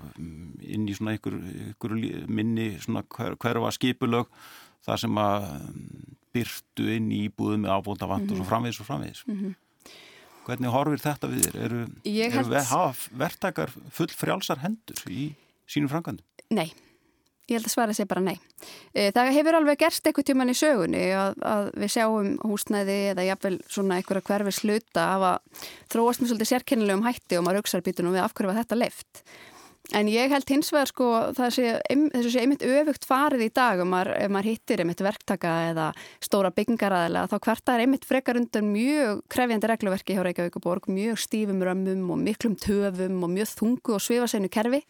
[0.77, 1.97] inn í svona einhver, einhver
[2.29, 4.29] minni svona hver, hverfa skipulög
[4.87, 5.47] það sem að
[6.37, 8.33] byrtu inn í íbúðu með ábúnda vant mm -hmm.
[8.33, 8.51] og svo mhm.
[8.51, 9.55] framvegis og framvegis mm -hmm.
[10.47, 11.57] Hvernig horfir þetta við þér?
[11.65, 12.53] Eru, held...
[12.55, 15.35] eru verktakar full frjálsar hendur í
[15.67, 16.23] sínum frangandum?
[16.55, 16.71] Nei,
[17.47, 18.37] ég held að svara sér bara nei.
[18.93, 23.27] E, það hefur alveg gerst eitthvað tíman í sögunni að, að við sjáum húsnæði eða
[23.31, 27.85] jafnvel svona einhverja hverfi sluta af að þróast með svolítið sérkennilegum hætti og maður auksar
[27.87, 29.23] býtunum við af hverju var þetta leift.
[29.95, 31.09] En ég held hins vegar sko
[31.55, 35.53] sé, þessu sé einmitt öfugt farið í dag um maður, ef maður hittir einmitt verktaka
[35.69, 35.85] eða
[36.25, 40.65] stóra byggingaræðilega þá hvert það er einmitt frekar undan mjög krefjandi regluverki hjá Reykjavík og
[40.65, 44.83] Borg, mjög stífum römmum og miklum töfum og mjög þungu og svifaseinu kerfi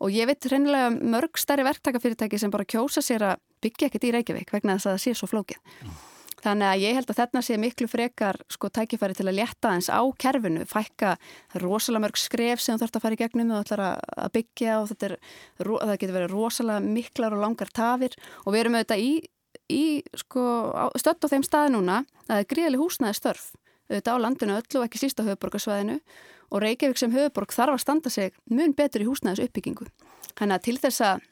[0.00, 4.14] og ég veit reynilega mörg stærri verktakafyrirtæki sem bara kjósa sér að byggja ekkert í
[4.16, 5.60] Reykjavík vegna þess að það sé svo flókið.
[5.84, 5.98] Mm.
[6.40, 9.90] Þannig að ég held að þarna sé miklu frekar sko tækifæri til að létta eins
[9.92, 11.16] á kerfinu, fækka
[11.60, 14.94] rosalega mörg skref sem þú þarfst að fara í gegnum og ætlar að byggja og
[15.04, 15.16] er,
[15.60, 19.12] það getur verið rosalega miklar og langar tafir og við erum auðvitað í,
[19.68, 19.84] í
[20.22, 20.44] sko,
[21.02, 23.50] stödd á þeim staði núna að það er gríðileg húsnæði störf
[23.90, 26.00] auðvitað á landinu öllu og ekki sísta höfuborgarsvæðinu
[26.50, 29.88] og Reykjavík sem höfuborg þarf að standa sig mun betur í húsnæðis uppbyggingu.
[30.38, 31.28] Þannig að til þess að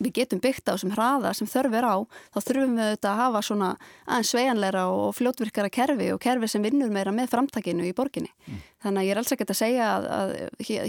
[0.00, 1.96] við getum byggt á sem hraða sem þörfur á,
[2.34, 3.68] þá þurfum við auðvitað að hafa svona
[4.06, 8.32] aðeins sveianleira og fljótvirkara kerfi og kerfi sem vinnur meira með framtakinu í borginni.
[8.46, 8.62] Mm.
[8.84, 10.34] Þannig að ég er alls ekkert að segja að, að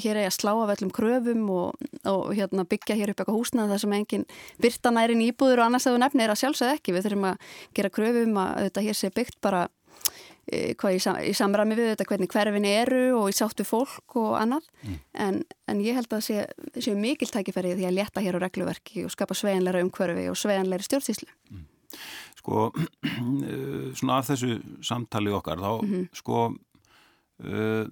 [0.06, 3.74] hér er að slá af öllum kröfum og, og hérna, byggja hér upp eitthvað húsnað
[3.74, 4.28] þar sem engin
[4.64, 6.96] byrtanærin íbúður og annars að þú nefnir að sjálfsögð ekki.
[6.96, 9.66] Við þurfum að gera kröfum að auðvitað hér sé byggt bara
[10.46, 14.36] hvað í, sam, í samræmi við þetta hvernig hverfin eru og í sáttu fólk og
[14.38, 14.98] annað mm.
[15.26, 15.40] en,
[15.72, 16.44] en ég held að sé,
[16.78, 20.86] sé mikil tækifæri því að leta hér á regluverki og skapa sveianleira umhverfi og sveianleira
[20.86, 21.66] stjórnsýslu mm.
[22.36, 22.70] Sko
[23.98, 26.08] svona af þessu samtali okkar þá mm -hmm.
[26.14, 27.86] sko uh,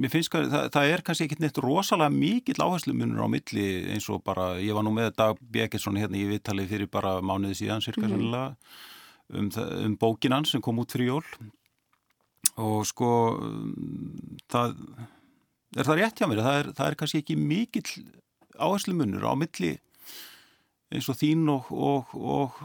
[0.00, 3.66] mér finnst að það, það er kannski ekkit neitt rosalega mikill áherslu munur á milli
[3.92, 7.54] eins og bara, ég var nú með Dag Bjekilsson hérna í viðtali fyrir bara mánuði
[7.62, 8.10] síðan cirka -hmm.
[8.10, 8.56] sannlega
[9.34, 9.50] um,
[9.86, 11.26] um bókinan sem kom út fyrir jól
[12.60, 13.10] og sko
[14.50, 14.74] það
[15.76, 17.92] er það rétt hjá mér, það er, það er kannski ekki mikill
[18.60, 19.76] áherslu munur á milli
[20.90, 22.56] eins og þín og, og, og,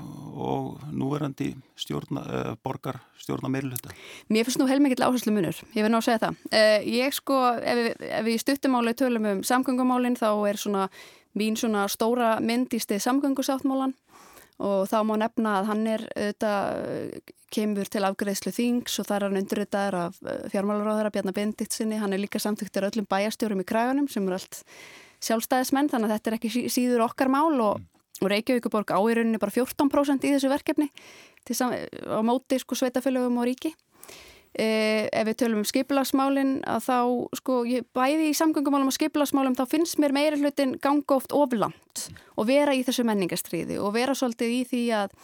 [0.42, 3.94] og núverandi stjórna, uh, borgar stjórna meirluta?
[4.34, 6.40] Mér finnst nú heilmikið áherslu munur, ég vil ná að segja það.
[6.50, 10.88] Uh, ég sko, ef ef við stuttumáli tölum um samgöngumálinn þá er svona
[11.38, 13.94] mín svona stóra mynd í stið samgöngusáttmálan
[14.64, 19.26] og þá má nefna að hann er auðvitað kemur til afgreðslu þings og það er
[19.28, 24.10] hann unduritaður af eh, fjármálaróðara Bjarnar Benditsinni, hann er líka samþyktur öllum bæjastjórum í krægunum
[24.12, 24.62] sem er allt
[25.26, 27.82] sjálfstæðismenn þannig að þetta er ekki síður okkar mál og,
[28.22, 30.90] og Reykjavíkuborg á í rauninni bara 14% í þessu verkefni
[31.46, 33.72] á móti sko sveitafélögum og ríki
[34.56, 37.00] Eh, ef við tölum um skipilagsmálinn að þá,
[37.42, 42.06] sko, ég, bæði í samgöngumálum og skipilagsmálum þá finnst mér meira hlutin ganga oft oflant
[42.40, 45.18] og vera í þessu menningastriði og vera svolítið í því að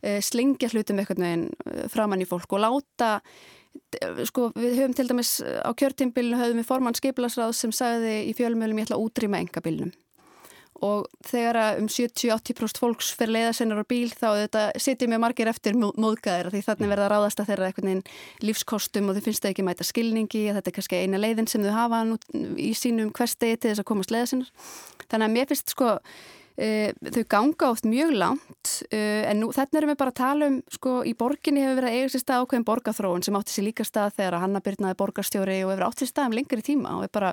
[0.00, 3.10] eh, slingja hlutum eitthvað neginn eh, framann í fólk og láta
[4.24, 8.80] sko, við höfum til dæmis á kjörtimbilinu höfum við formann skipilagsráð sem sagði í fjölmjölum
[8.80, 9.92] ég ætla að útrýma engabilnum
[10.84, 15.74] og þegar um 70-80% fólks fyrir leiðasennar á bíl þá þetta sitjum ég margir eftir
[15.78, 18.02] móðgæðir því þannig verða að ráðast að þeirra veginn
[18.46, 21.66] lífskostum og þau finnst þau ekki mæta skilningi að þetta er kannski eina leiðin sem
[21.66, 22.02] þau hafa
[22.62, 24.52] í sínum hverstegi til þess að komast leiðasennar
[25.08, 25.96] þannig að mér finnst sko
[26.58, 30.46] Uh, þau ganga oft mjög langt uh, en nú, þetta erum við bara að tala
[30.50, 33.66] um sko í borginni hefur verið að eiga sér stað ákveðin borgarþróun sem átti sér
[33.68, 36.96] líka stað þegar að Hanna Byrnaði borgarstjóri og hefur átti sér stað um lengri tíma
[36.96, 37.30] og við bara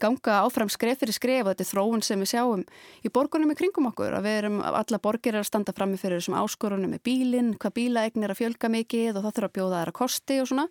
[0.00, 2.64] ganga áfram skref fyrir skref og þetta er þróun sem við sjáum
[3.04, 6.40] í borgunum í kringum okkur að við erum alla borgir að standa frammi fyrir þessum
[6.40, 9.92] áskorunum með bílinn, hvað bílaegn er að fjölga mikið og það þurfa að bjóða þær
[9.92, 10.68] að kosti og svona.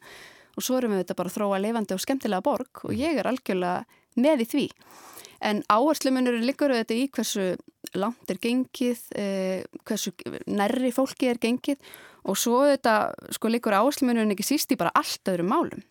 [0.57, 3.29] Og svo erum við þetta bara að þróa levandi og skemmtilega borg og ég er
[3.29, 3.85] algjörlega
[4.17, 4.67] með í því
[5.41, 7.45] En áherslumunurinn liggur auðvitað í hversu
[7.97, 10.13] langt er gengið, eh, hversu
[10.47, 11.79] nærri fólki er gengið
[12.29, 15.81] og svo auðvitað sko liggur áherslumunurinn ekki síst í bara allt öðrum málum.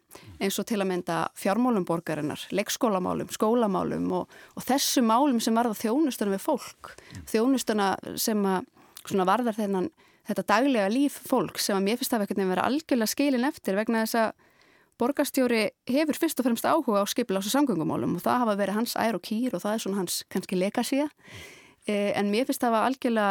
[0.40, 5.76] Eins og til að mynda fjármálum borgarinnar, leikskólamálum, skólamálum og, og þessu málum sem varða
[5.78, 6.94] þjónustunum við fólk,
[7.30, 9.90] þjónustuna sem að varðar þennan,
[10.30, 14.18] þetta daglega líf fólk sem að mér finnst að vera algjörlega skilin eftir vegna þess
[14.22, 14.32] að
[15.00, 18.96] borgarstjóri hefur fyrst og fremst áhuga á skipilás og samgöngumálum og það hafa verið hans
[19.00, 22.78] ær og kýr og það er svona hans kannski legacy eh, en mér finnst það
[22.78, 23.30] að algjörlega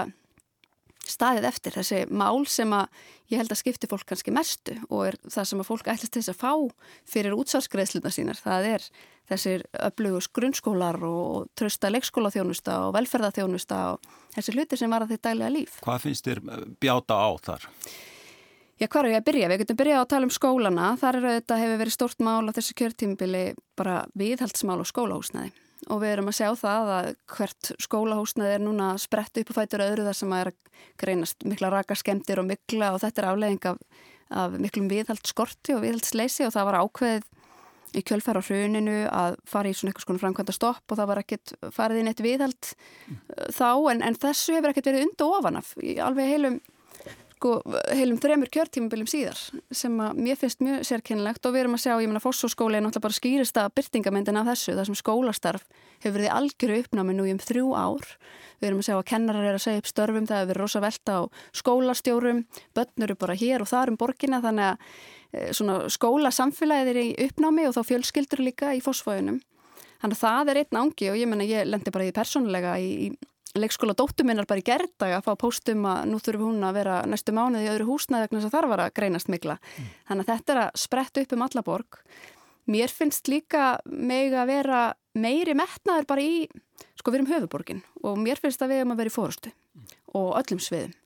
[1.09, 5.17] staðið eftir þessi mál sem að ég held að skipti fólk kannski mestu og er
[5.25, 6.53] það sem að fólk ætlist til þess að fá
[7.09, 8.39] fyrir útsáskreðsluna sínar.
[8.39, 8.85] Það er
[9.29, 15.33] þessir öflugus grunnskólar og trösta leikskólaþjónusta og velferðaþjónusta og þessi hluti sem var að þetta
[15.33, 15.81] dælega líf.
[15.85, 16.43] Hvað finnst þér
[16.81, 17.69] bjáta á þar?
[18.79, 19.47] Já, hvað er ég að byrja?
[19.51, 20.89] Við getum byrjað að tala um skólana.
[20.99, 23.41] Þar er þetta hefur verið stort mál á þessu kjörtímbili
[23.75, 25.51] bara viðhaldsmál og skólahúsnaði.
[25.91, 29.83] Og við erum að sjá það að hvert skólahúsnaði er núna sprett upp og fætur
[29.83, 33.29] öðru þar sem að er að greinast mikla raka skemmtir og mikla og þetta er
[33.33, 33.83] aflegging af,
[34.43, 37.29] af miklum viðhaldsskorti og viðhaldsleysi og það var ákveðið
[37.99, 41.53] í kjölfæra hruninu að fara í svona eitthvað svona framkvæmda stopp og það var ekkert
[41.73, 43.21] farið inn eitt viðhald mm.
[43.55, 46.59] þá en, en þessu hefur ekkert verið undu ofanaf í alveg heilum
[47.39, 47.53] sko
[47.95, 49.39] heilum þremur kjörtímabiljum síðar
[49.71, 52.83] sem að mér finnst mjög sérkennilegt og við erum að sjá, ég menna Fossóskóli er
[52.83, 55.63] náttúrulega bara skýrista byrtingamendin af þessu, það sem skólastarf
[56.03, 58.11] hefur verið algjöru uppnámi nú í um þrjú ár.
[58.59, 60.83] Við erum að sjá að kennarar er að segja upp störfum það hefur verið rosa
[60.83, 61.21] velta á
[61.61, 62.43] skólastjórum
[62.75, 64.89] börnur eru bara hér og þar um borgina þannig að
[65.31, 69.39] e, svona skólasamfélagið er í uppnámi og þá fjölskyldur líka í Fossfóðunum
[69.99, 72.91] Þannig að það er einn ángi og ég menna ég lendi bara í persónulega í,
[73.07, 76.79] í leikskóla dóttu minnar bara í gerðdag að fá póstum að nú þurfum hún að
[76.79, 79.57] vera næstu mánuði í öðru húsnaði vegna þess að þar var að greinast mikla.
[79.57, 79.91] Mm.
[80.09, 81.99] Þannig að þetta er að spretta upp um alla borg.
[82.69, 84.81] Mér finnst líka meg að vera
[85.17, 86.47] meiri metnaður bara í,
[86.99, 89.87] sko við erum höfuborgin og mér finnst að við erum að vera í fórustu mm.
[90.19, 90.97] og öllum sviðum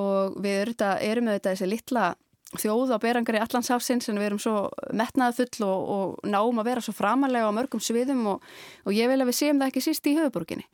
[0.00, 2.12] og við erum þetta þessi litla
[2.58, 4.54] þjóð á berangari allanshafsins en við erum svo
[4.96, 8.46] metnaðfull og, og náum að vera svo framalega á mörgum sviðum og,
[8.86, 10.66] og ég vil að við séum það ekki síst í höfuborginni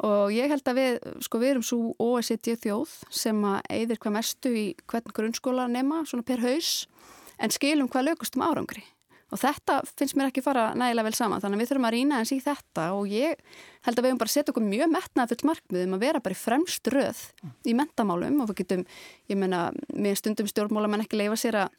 [0.00, 4.16] og ég held að við, sko við erum svo OECD þjóð sem að eigðir hvað
[4.16, 6.72] mestu í hvern grunnskóla nema svona per haus
[7.42, 8.84] en skilum hvað lögustum árangri.
[9.32, 12.18] Og þetta finnst mér ekki fara nægilega vel saman þannig að við þurfum að rýna
[12.20, 12.82] eins í þetta.
[12.98, 13.38] Og ég
[13.86, 16.40] held að við höfum bara setja okkur mjög metnað full markmiðum að vera bara í
[16.40, 17.22] fremst röð
[17.64, 18.84] í mentamálum og við getum,
[19.32, 19.62] ég menna,
[19.96, 21.78] með stundum stjórnmála mann ekki leifa sér að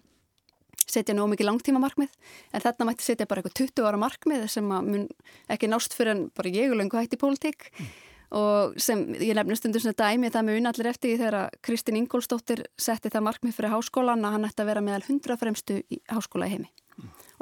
[0.91, 2.11] setja nóg mikið langtíma markmið
[2.53, 5.07] en þarna mætti setja bara eitthvað 20 ára markmið sem mun
[5.51, 7.91] ekki nást fyrir en bara ég og lengu hætti í pólitík mm.
[8.39, 12.65] og sem ég nefnir stundum svona dæmi það með unallir eftir því þegar Kristín Ingólstóttir
[12.77, 16.49] setti það markmið fyrir háskólan að hann ætti að vera meðal 100 fremstu í háskóla
[16.49, 16.71] í heimi.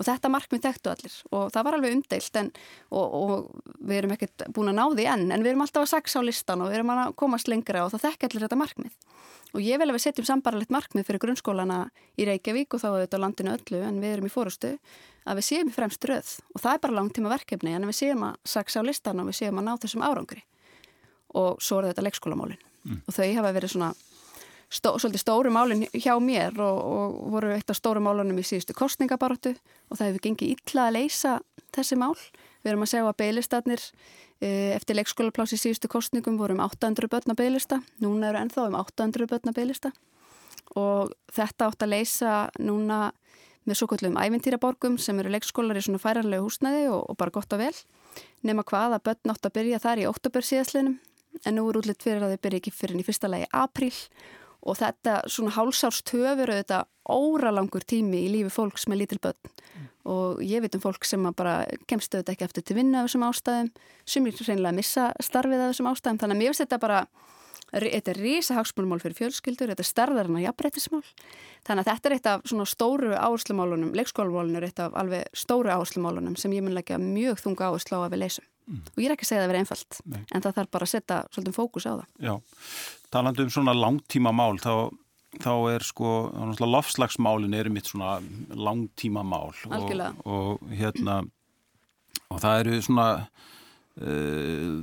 [0.02, 1.16] Og þetta markmið tektu allir.
[1.32, 2.50] Og það var alveg umdeilt en,
[2.90, 5.28] og, og við erum ekkert búin að ná því enn.
[5.30, 7.94] En við erum alltaf að saksa á listan og við erum að komast lengra og
[7.94, 8.98] það þekk allir þetta markmið.
[9.52, 11.80] Og ég vil að við setjum sambaralegt markmið fyrir grunnskólana
[12.16, 14.74] í Reykjavík og þá þetta á landinu öllu en við erum í fórustu
[15.28, 16.34] að við séum í fremst röð.
[16.56, 19.42] Og það er bara langtíma verkefni en við séum að saksa á listan og við
[19.44, 20.46] séum að ná þessum árangri.
[21.36, 22.64] Og svo er þetta leikskólamálin.
[22.82, 23.04] Mm.
[23.06, 23.92] og þau hafa verið svona
[24.72, 28.76] stó, svolítið stóru málin hjá mér og, og voru eitt af stóru málunum í síðustu
[28.78, 29.54] kostningabaróttu
[29.92, 31.38] og það hefur gengið illa að leysa
[31.76, 32.16] þessi mál.
[32.62, 33.86] Við erum að segja að beilistatnir
[34.42, 39.28] Eh, eftir leikskólaplási síðustu kostningum vorum 800 börn að bygglista, núna eru ennþá um 800
[39.30, 39.92] börn að bygglista
[40.82, 43.12] og þetta átt að leysa núna
[43.70, 47.54] með svo kvöldum ævintýraborgum sem eru leikskólar í svona færanlegu húsnæði og, og bara gott
[47.54, 47.76] og vel.
[48.42, 50.98] Nema hvað að börn átt að byrja þar í oktober síðastlinum
[51.46, 53.94] en nú er útlitt fyrir að þau byrja ekki fyrir í fyrsta lagi april
[54.62, 59.52] og þetta svona hálsástöfur auðvitað óralangur tími í lífi fólks með lítil börn.
[59.52, 59.88] Mm.
[60.12, 63.28] Og ég veit um fólk sem bara kemst auðvitað ekki eftir til vinna af þessum
[63.28, 63.74] ástæðum.
[64.06, 66.22] Sem er reynilega að missa starfið af þessum ástæðum.
[66.22, 67.04] Þannig að mér finnst þetta bara
[67.72, 71.04] þetta er rísa hagsmunumál fyrir fjölskyldur þetta er starðarinn á jafnbrettismál
[71.68, 75.72] þannig að þetta er eitt af svona stóru áherslumálunum leikskólamálunum er eitt af alveg stóru
[75.72, 78.82] áherslumálunum sem ég mun leggja mjög þunga áherslu á að við leysum mm.
[78.94, 80.22] og ég er ekki að segja að það verið einfalt Nei.
[80.24, 82.34] en það þarf bara að setja svolítið fókus á það Já,
[83.14, 84.74] talandu um svona langtíma mál þá
[85.40, 86.10] þá er sko,
[86.60, 88.18] lofslagsmálin er mitt svona
[88.52, 89.94] langtíma mál og,
[90.28, 91.22] og hérna
[92.32, 93.08] og það eru svona
[94.02, 94.76] uh,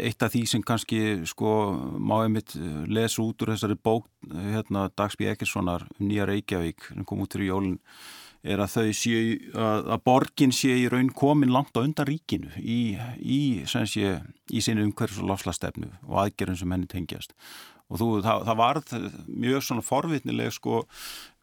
[0.00, 1.52] eitt af því sem kannski sko
[1.98, 2.56] má einmitt
[2.90, 7.52] lesa út úr þessari bók hérna Dagsby Ekkerssonar um Nýja Reykjavík sem kom út fyrir
[7.52, 7.78] jólun
[8.44, 9.18] er að þau sé
[9.56, 14.18] að, að borgin sé í raun komin langt á undan ríkinu í, í, sé,
[14.52, 17.32] í sinni umhverfs og lofslastefnu og aðgerðum sem henni tengjast.
[17.92, 18.92] Og þú, það, það varð
[19.28, 20.82] mjög svona forvitnileg sko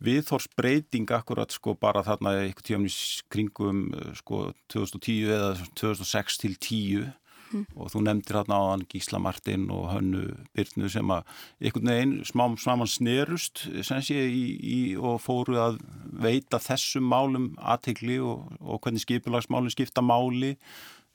[0.02, 2.99] viðhorsbreyting akkurat sko bara þarna eitthvað tíumnis
[3.32, 3.84] kringum
[4.18, 7.12] sko 2010 eða 2006 til 10
[7.52, 7.66] mm.
[7.76, 10.24] og þú nefndir hérna á hann Gísla Martin og Hönnu
[10.56, 11.28] Byrnu sem að
[11.62, 15.82] einhvern veginn smám smaman snerust sé, í, í, og fóru að
[16.12, 20.56] veita þessum málum aðtegli og, og hvernig skipulagsmálum skipta máli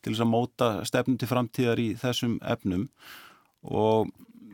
[0.02, 2.88] til þess að móta stefnum til framtíðar í þessum efnum
[3.66, 4.12] og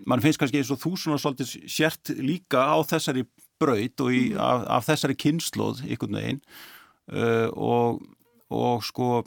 [0.09, 3.27] mann finnst kannski eins og þú svona svolítið sért líka á þessari
[3.63, 4.41] braut og í, mm.
[4.41, 6.43] af, af þessari kynnslóð einhvern veginn
[7.13, 8.03] uh, og,
[8.53, 9.23] og sko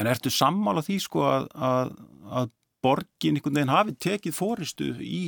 [0.00, 1.96] En ertu sammála því sko að, að,
[2.42, 2.52] að
[2.84, 5.24] borgin einhvern veginn hafi tekið fóristu í,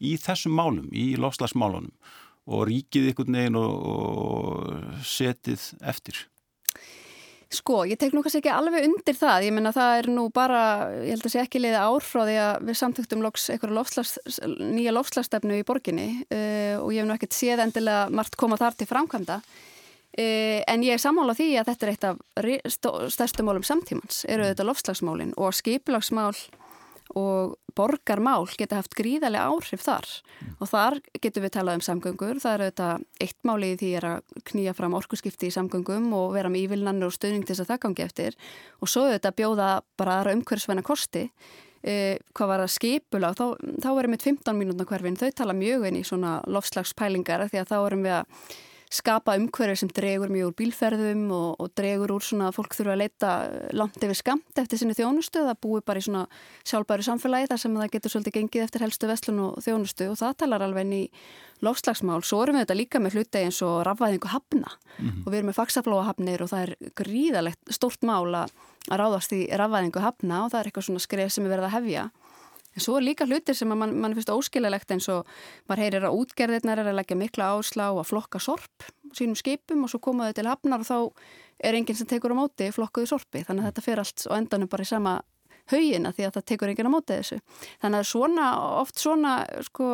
[0.00, 1.92] í þessum málum, í lofslagsmálunum
[2.52, 6.26] og ríkið einhvern veginn og, og setið eftir?
[7.52, 10.60] Sko, ég tek nú kannski ekki alveg undir það, ég menna það er nú bara,
[11.04, 15.66] ég held að sé ekki leiði árfráði að við samtöktum loks, lofslags, nýja lofslagstefnu í
[15.68, 19.42] borginni uh, og ég hef nú ekkert séð endilega margt koma þar til framkvæmda
[20.12, 24.66] en ég er sammála því að þetta er eitt af stærstu málum samtímans, eru þetta
[24.68, 26.34] lofslagsmálin og skiplagsmál
[27.18, 30.06] og borgarmál geta haft gríðarlega áhrif þar.
[30.42, 30.52] Mm.
[30.60, 32.88] og þar getur við talað um samgöngur, það eru þetta
[33.24, 37.16] eitt máli því er að knýja fram orkuskipti í samgöngum og vera með ívilnannur og
[37.16, 38.38] stöðning til þess að það gangi eftir.
[38.80, 39.68] Og svo þetta bjóða
[40.00, 41.28] bara aðra umhverfsvenna kosti.
[41.82, 43.46] Eh, hvað var að skipula þá,
[43.82, 47.72] þá erum við 15 mínútna hverfin, þau tala mjög inn í svona lofslagspælingar því að
[47.72, 48.52] þá erum við að
[48.92, 52.92] skapa umhverju sem dregur mjög úr bílferðum og, og dregur úr svona að fólk þurfa
[52.92, 53.30] að leita
[53.78, 56.26] langt yfir skamt eftir sinni þjónustu það búi bara í svona
[56.68, 60.36] sjálfbæru samfélagi þar sem það getur svolítið gengið eftir helstu vestlun og þjónustu og það
[60.44, 61.02] talar alveg inn í
[61.62, 62.20] lofslagsmál.
[62.26, 65.22] Svo erum við þetta líka með hluti eins og rafvæðingu hafna mm -hmm.
[65.24, 68.50] og við erum með faksaflóahafnir og það er gríðalegt stórt mál að
[68.90, 72.10] ráðast í rafvæðingu hafna og það er eitthvað svona skref sem er verið að hefja
[72.72, 75.28] En svo er líka hlutir sem mann man finnst óskilalegt eins og
[75.68, 79.92] maður heyrir að útgerðirnar er að leggja mikla áslá að flokka sorp sínum skipum og
[79.92, 80.98] svo komaðu til hafnar og þá
[81.68, 84.72] er enginn sem tekur á móti flokkuðu sorpi þannig að þetta fer allt og endanum
[84.72, 85.18] bara í sama
[85.70, 87.38] haugina því að það tekur enginn á móti þessu.
[87.82, 88.46] Þannig að svona,
[88.80, 89.34] oft svona
[89.68, 89.90] sko,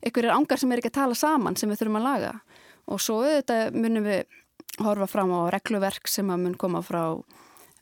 [0.00, 2.32] einhverjir ángar sem er ekki að tala saman sem við þurfum að laga
[2.90, 4.22] og svo auðvitað munum við
[4.82, 7.02] horfa fram á regluverk sem að mun koma frá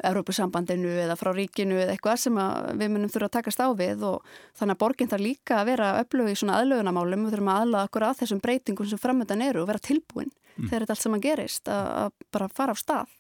[0.07, 2.41] Európusambandinu eða frá ríkinu eða eitthvað sem
[2.81, 4.27] við munum þurfa að takast á við og
[4.59, 7.91] þannig að borginn þarf líka að vera öflug í svona aðlögunamálum og þurfum að aðlaða
[7.91, 10.69] okkur að þessum breytingum sem framöndan eru og vera tilbúin mm.
[10.69, 13.17] þegar þetta allt sem að gerist að, að bara fara á stað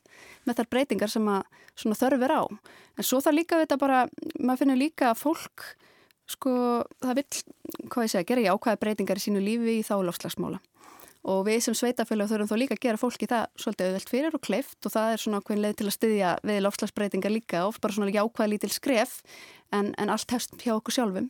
[0.49, 2.43] með þar breytingar sem að þörfur á.
[2.99, 4.01] En svo þarf líka þetta bara,
[4.39, 5.69] maður finnur líka að fólk
[6.31, 6.53] sko
[7.03, 7.25] það vil,
[7.91, 10.61] hvað ég segja, gera í ákvæði breytingar í sínu lífi í þá lofslagsmála
[11.29, 14.45] og við sem sveitafélag þurfum þó líka að gera fólki það svolítið auðvelt fyrir og
[14.45, 17.97] kleift og það er svona okkur leið til að styðja við lofslagsbreytingar líka og bara
[17.97, 19.19] svona jákvæða lítil skref
[19.77, 21.29] en, en allt hefst hjá okkur sjálfum.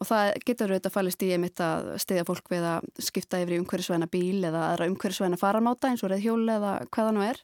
[0.00, 3.62] Og það getur auðvitað fælist í einmitt að styðja fólk við að skipta yfir í
[3.62, 7.40] umhverjusvæna bíl eða aðra umhverjusvæna faramáta eins og reið hjóli eða hvaða nú er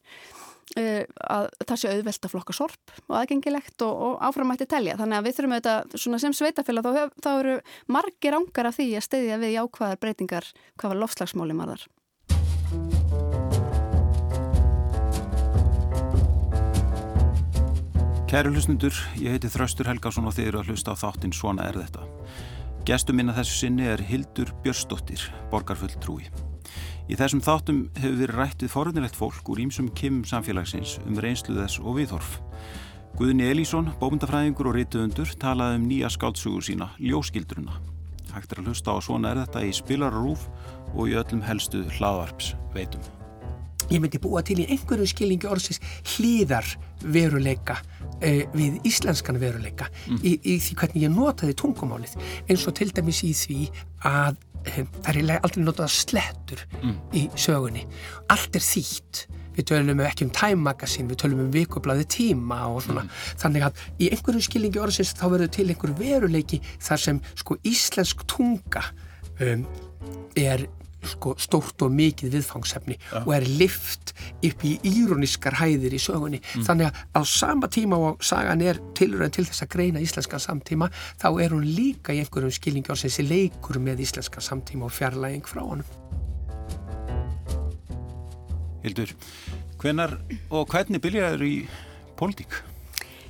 [0.77, 4.97] að það sé auðvelt að flokka sorp og aðgengilegt og, og áframætti telja.
[5.01, 7.55] Þannig að við þurfum auðvitað sem sveitafélag þá, þá eru
[7.89, 11.87] margir ángar af því að steyðja við jákvæðar breytingar hvað var lofslagsmáli marðar
[18.29, 21.79] Kæru hlustundur, ég heiti Þraustur Helgarsson og þið eru að hlusta á þáttinn Svona er
[21.81, 22.05] þetta.
[22.85, 26.29] Gestur minna þessu sinni er Hildur Björsdóttir, borgarfull trúi
[27.09, 31.57] Í þessum þáttum hefur verið rætt við forunilegt fólk úr ímsum kim samfélagsins um reynslu
[31.57, 32.35] þess og viðhorf.
[33.17, 37.81] Guðni Elísson, bómyndafræðingur og rítuðundur talaði um nýja skáltsugur sína, Ljóskildruna.
[38.35, 40.45] Hægt er að hlusta á svona er þetta í spilararúf
[40.93, 43.01] og í öllum helstu hlaðvarps veitum.
[43.89, 45.81] Ég myndi búa til í einhverju skilningi orðsins
[46.13, 46.67] hlýðar
[47.09, 47.79] veruleika
[48.21, 50.21] eh, við íslenskan veruleika mm.
[50.21, 52.19] í, í því hvernig ég notaði tungumálið
[52.51, 53.59] eins og til dæmis í því
[54.05, 54.37] að
[54.67, 56.95] það er aldrei notað slettur mm.
[57.17, 57.85] í sögunni
[58.33, 59.27] allt er þýtt
[59.59, 63.15] við tölum ekki um Time Magazine, við tölum um vikublaði tíma og svona mm.
[63.43, 68.23] þannig að í einhverju skilingi orðsins þá verður til einhver veruleiki þar sem sko íslensk
[68.31, 68.85] tunga
[69.43, 69.65] um,
[70.39, 70.69] er
[71.07, 73.23] sko, stórt og mikið viðfangsefni ja.
[73.25, 76.65] og er lift upp í íróniskar hæðir í sögunni mm.
[76.67, 80.91] þannig að á sama tíma og sagan er tilröðin til þess að greina íslenska samtíma
[81.21, 85.47] þá er hún líka í einhverjum skilningi á þessi leikur með íslenska samtíma og fjarlæging
[85.47, 85.87] frá honum
[88.83, 89.11] Hildur,
[89.83, 90.17] hvenar
[90.55, 91.55] og hvernig byrjaður í
[92.19, 92.61] pólitík?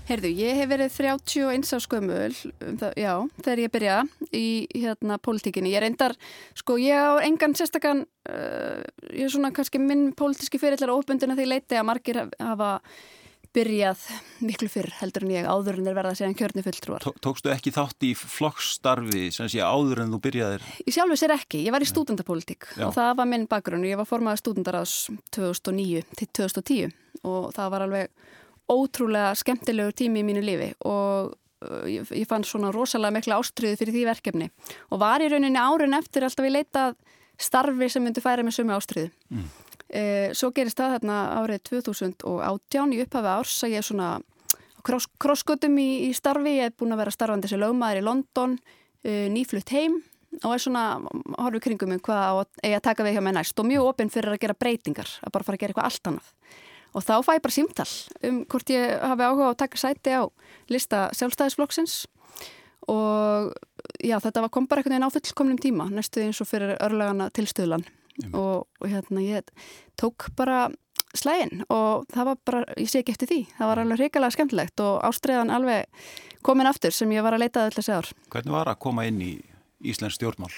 [0.09, 3.11] Heyrðu, ég hef verið 31 á skömmul, um já,
[3.43, 3.97] þegar ég byrja
[4.33, 5.75] í hérna pólitíkinni.
[5.75, 6.15] Ég reyndar,
[6.57, 8.81] sko, ég á engan sérstakann, uh,
[9.13, 12.71] ég er svona kannski minn pólitíski fyrirlar óbundin að því leiti að margir hafa
[13.53, 14.07] byrjað
[14.49, 17.05] miklu fyrr heldur en ég áður en þeir verða segja kjörni fulltrúar.
[17.21, 20.67] Tókstu ekki þátt í flokkstarfi sem sé áður en þú byrjaðir?
[20.89, 21.67] Í sjálfu sér ekki.
[21.69, 23.85] Ég var í stúdendapólitík og það var minn bakgrunn.
[23.89, 24.99] Ég var formaðið stúdendaráðs
[25.37, 26.93] 2009 til 2010
[27.29, 28.37] og það var alveg
[28.69, 33.79] ótrúlega skemmtilegur tími í mínu lífi og uh, ég, ég fann svona rosalega mikla ástriði
[33.81, 34.51] fyrir því verkefni
[34.91, 36.99] og var í rauninni árin eftir alltaf ég leitað
[37.39, 39.13] starfi sem myndi færa með sömu ástriði.
[39.31, 39.49] Mm.
[39.89, 44.09] Eh, svo gerist það þarna árið 2018 í upphafi árs að ég er svona
[44.85, 48.59] krossgötum í, í starfi, ég er búin að vera starfandi sem lögmaður í London,
[49.05, 50.03] eh, nýflutt heim
[50.43, 50.83] og er svona
[51.39, 54.35] horfið kringum um hvað ég að taka við hjá mig næst og mjög opinn fyrir
[54.35, 56.29] að gera breytingar, að bara fara að gera eitthvað allt annað.
[56.97, 57.95] Og þá fæ ég bara símtall
[58.29, 60.23] um hvort ég hafi áhuga á að taka sæti á
[60.73, 62.07] lista sjálfstæðisflokksins
[62.89, 63.53] og
[64.01, 67.85] já þetta kom bara einhvern veginn á fullkomnum tíma, næstu eins og fyrir örlegana tilstöðlan
[68.33, 69.51] og, og hérna ég
[70.01, 70.69] tók bara
[71.17, 74.83] slægin og það var bara, ég sé ekki eftir því það var alveg hrikalega skemmtilegt
[74.85, 75.87] og ástriðan alveg
[76.45, 78.11] komin aftur sem ég var að leita allir segur.
[78.33, 79.33] Hvernig var að koma inn í
[79.89, 80.53] Íslands stjórnmál?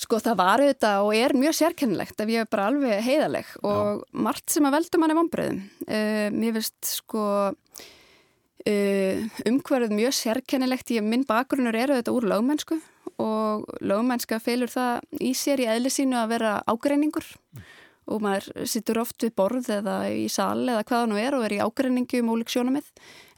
[0.00, 3.82] Sko það var auðvitað og er mjög sérkennilegt ef ég er bara alveg heiðaleg og
[4.00, 4.04] Já.
[4.28, 5.60] margt sem að veldu manni vonbröðum.
[5.88, 12.80] Uh, mér finnst sko uh, umhverfið mjög sérkennilegt, ég minn bakgrunnur eru auðvitað úr lögmennsku
[13.22, 17.68] og lögmennska feilur það í sér í eðli sínu að vera ágreiningur mm.
[18.10, 21.54] Og maður sittur oft við borð eða í sal eða hvaða nú er og er
[21.56, 22.88] í ágreiningu um ólík sjónamið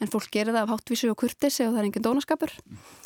[0.00, 2.54] en fólk gerir það af háttvísu og kurtisi og það er engin dónaskapur.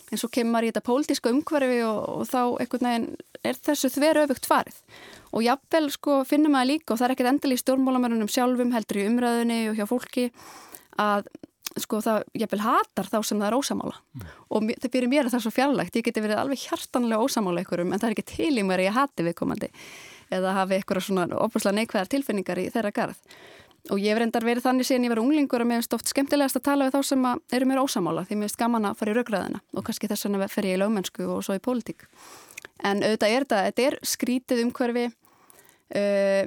[0.08, 3.08] En svo kemur maður í þetta pólitíska umhverfi og, og þá einhvern veginn
[3.44, 4.78] er þessu þver öfugt farið.
[5.34, 9.06] Og jáfnvel sko finnum maður líka og það er ekkert endalí stjórnmálamörunum sjálfum heldur í
[9.10, 10.30] umræðunni og hjá fólki
[10.98, 11.28] að
[11.78, 14.28] sko það, vil hatar þá sem það er ósamála mm.
[14.54, 15.98] og það fyrir mér að það er svo fjarlægt.
[15.98, 18.88] Ég geti verið alveg hjartanlega ósamála ykkurum en það er ekki til í mér að
[18.88, 19.68] ég hati viðkomandi
[20.34, 23.20] eða hafi ykkur svona opuslega neikvæðar tilfinningar í þeirra garð.
[23.88, 26.58] Og ég hef reyndar verið þannig síðan ég var unglingur og mér finnst oft skemmtilegast
[26.58, 29.16] að tala við þá sem eru mér ósamála því mér finnst gaman að fara í
[29.16, 32.04] raugraðina og kannski þess vegna fer ég í lögmennsku og svo í pólitík.
[32.84, 36.44] En auðvitað er þetta, þetta er skrítið umhverfi uh,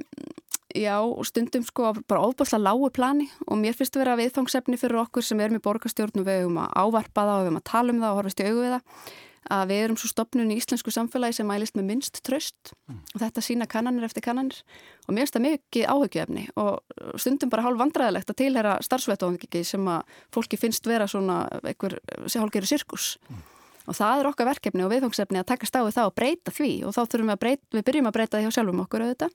[0.72, 0.96] Já,
[1.28, 5.40] stundum sko bara ofbúrslega lágu plani og mér finnst að vera viðfangsefni fyrir okkur sem
[5.44, 8.12] erum í borgarstjórnum við höfum að ávarpa það og við höfum að tala um það
[8.12, 9.10] og horfast í augu við það
[9.50, 12.98] að við erum svo stopnun í íslensku samfélagi sem mælist með minnst tröst mm.
[13.14, 14.60] og þetta sína kannanir eftir kannanir.
[15.08, 19.88] Og mér finnst það mikið áhugjöfni og stundum bara hálf vandræðilegt að tilhera starfsvettofengi sem
[19.90, 23.16] að fólki finnst vera svona einhver hálfgerðu sirkus.
[23.30, 23.42] Mm.
[23.90, 26.70] og það er okkar verkefni og viðfangsefni að taka stáðu það og breyta því.
[26.86, 29.34] Og þá þurfum við að breyta, við byrjum að breyta því hjá sjálfum okkur auðvitað.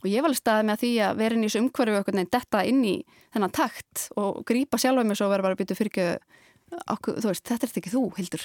[0.00, 2.32] Og ég var alveg staðið með því að vera inn í þessu umhverfu okkur neinn
[2.32, 2.96] detta inn í
[3.34, 6.18] þennan takt og grýpa sjálf um þessu og vera bara að bytja fyrir
[6.92, 8.44] ekki, þú veist, þetta er ekki þú, Hildur,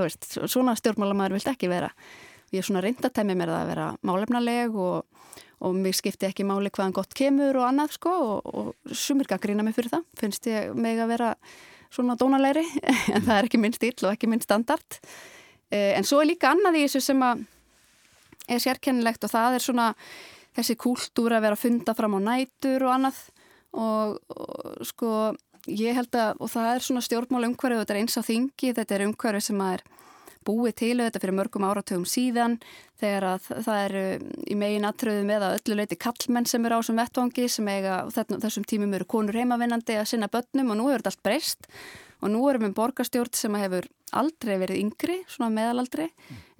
[0.00, 1.90] veist, svona stjórnmálamæður vilt ekki vera.
[2.52, 5.26] Ég er svona reyndatæmi það að vera málefnaleg og,
[5.64, 9.66] og mér skipti ekki máli hvaðan gott kemur og annað sko og, og sumir gaggrína
[9.66, 11.34] mig fyrir það, finnst ég meg að vera
[11.92, 12.64] svona dónalegri
[13.14, 14.98] en það er ekki minn stíl og ekki minn standard.
[15.68, 17.44] Eh, en svo er líka annað í þessu sem að
[18.48, 19.88] er sérkennilegt og það er svona
[20.56, 23.18] þessi kúltúr að vera að funda fram á nætur og annað
[23.76, 25.10] og, og sko
[25.68, 28.96] ég held að, og það er svona stjórnmál umhverju þetta er eins á þingi, þetta
[28.96, 29.86] er umhverju sem að er
[30.48, 32.56] búið til þetta fyrir mörgum áratögum síðan
[33.00, 34.02] þegar að það eru
[34.48, 38.66] í megin aðtröðum eða öllu leiti kallmenn sem eru á sem vettvangi sem eiga þessum
[38.68, 41.68] tímum eru konur heimavinnandi að sinna börnum og nú er þetta allt breyst.
[42.18, 43.86] Og nú erum við borgarstjórn sem hefur
[44.18, 46.08] aldrei verið yngri, svona meðalaldri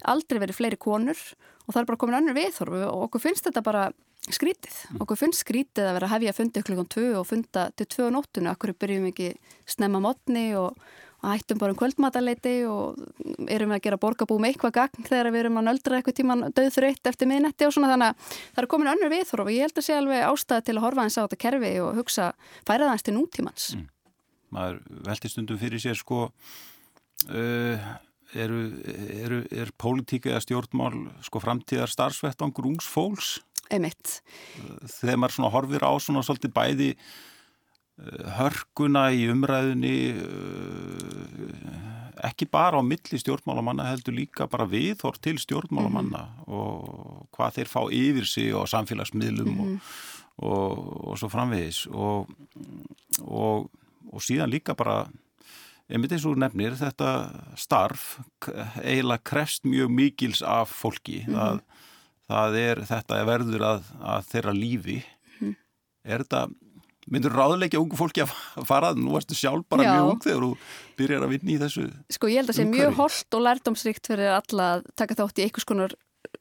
[0.07, 1.17] aldrei verið fleiri konur
[1.65, 3.89] og það er bara komin önnur viðhorf og okkur finnst þetta bara
[4.35, 4.77] skrítið.
[4.89, 5.03] Mm.
[5.03, 8.15] Okkur finnst skrítið að vera að hefja funda klukkan 2 og funda til 2 á
[8.15, 8.49] nóttinu.
[8.53, 9.29] Okkur byrjum ekki
[9.69, 10.79] snemma mótni og,
[11.19, 12.99] og hættum bara um kvöldmataleiti og
[13.51, 17.11] erum að gera borgarbú með eitthvað gagn þegar við erum að nöldra eitthvað tíman döðþröytt
[17.11, 19.87] eftir miðnetti og svona þannig að það er komin önnur viðhorf og ég held að
[19.87, 22.33] sé alveg ástæði til að horfa eins á þetta kerfi og hugsa
[22.69, 23.71] færaðans til nútímans.
[23.75, 23.87] Mm.
[24.55, 27.89] Maður velti stundum fyrir sér sko uh,
[28.33, 28.61] eru,
[29.23, 33.39] eru, er pólitíka eða stjórnmál sko framtíðar starfsvettvangur ungsfólks?
[33.69, 34.21] Emitt.
[34.99, 41.89] Þegar maður svona horfir á svona svolítið bæði uh, hörguna í umræðunni uh,
[42.29, 46.51] ekki bara á milli stjórnmálamanna heldur líka bara viðhort til stjórnmálamanna mm -hmm.
[46.51, 49.79] og hvað þeir fá yfir sig á samfélagsmiðlum mm -hmm.
[50.37, 52.27] og, og, og svo framvegis og,
[54.11, 55.07] og síðan líka bara
[55.89, 57.09] einmitt eins og nefnir þetta
[57.57, 58.19] starf
[58.83, 61.37] eiginlega krefst mjög mikils af fólki mm -hmm.
[61.37, 61.59] það,
[62.29, 64.99] það er þetta verður að, að þeirra lífi
[65.41, 65.55] mm
[66.09, 66.47] er þetta
[67.09, 68.33] Myndur ráðleikja ungu fólki að
[68.69, 69.93] fara, nú erstu sjálf bara Já.
[69.95, 70.49] mjög ung þegar þú
[70.99, 71.85] byrjar að vinna í þessu.
[72.13, 72.83] Sko ég held að sé Umhverfi.
[72.83, 75.95] mjög holdt og lærdómsríkt fyrir alla að taka þátt í einhvers konar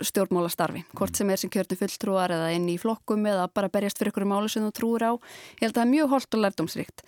[0.05, 4.13] stjórnmálastarfi, hvort sem er sem kjörnum fulltrúar eða inn í flokkum eða bara berjast fyrir
[4.13, 5.13] einhverju málu sem þú trúir á.
[5.57, 7.05] Ég held að það er mjög holdt og lærdómsríkt.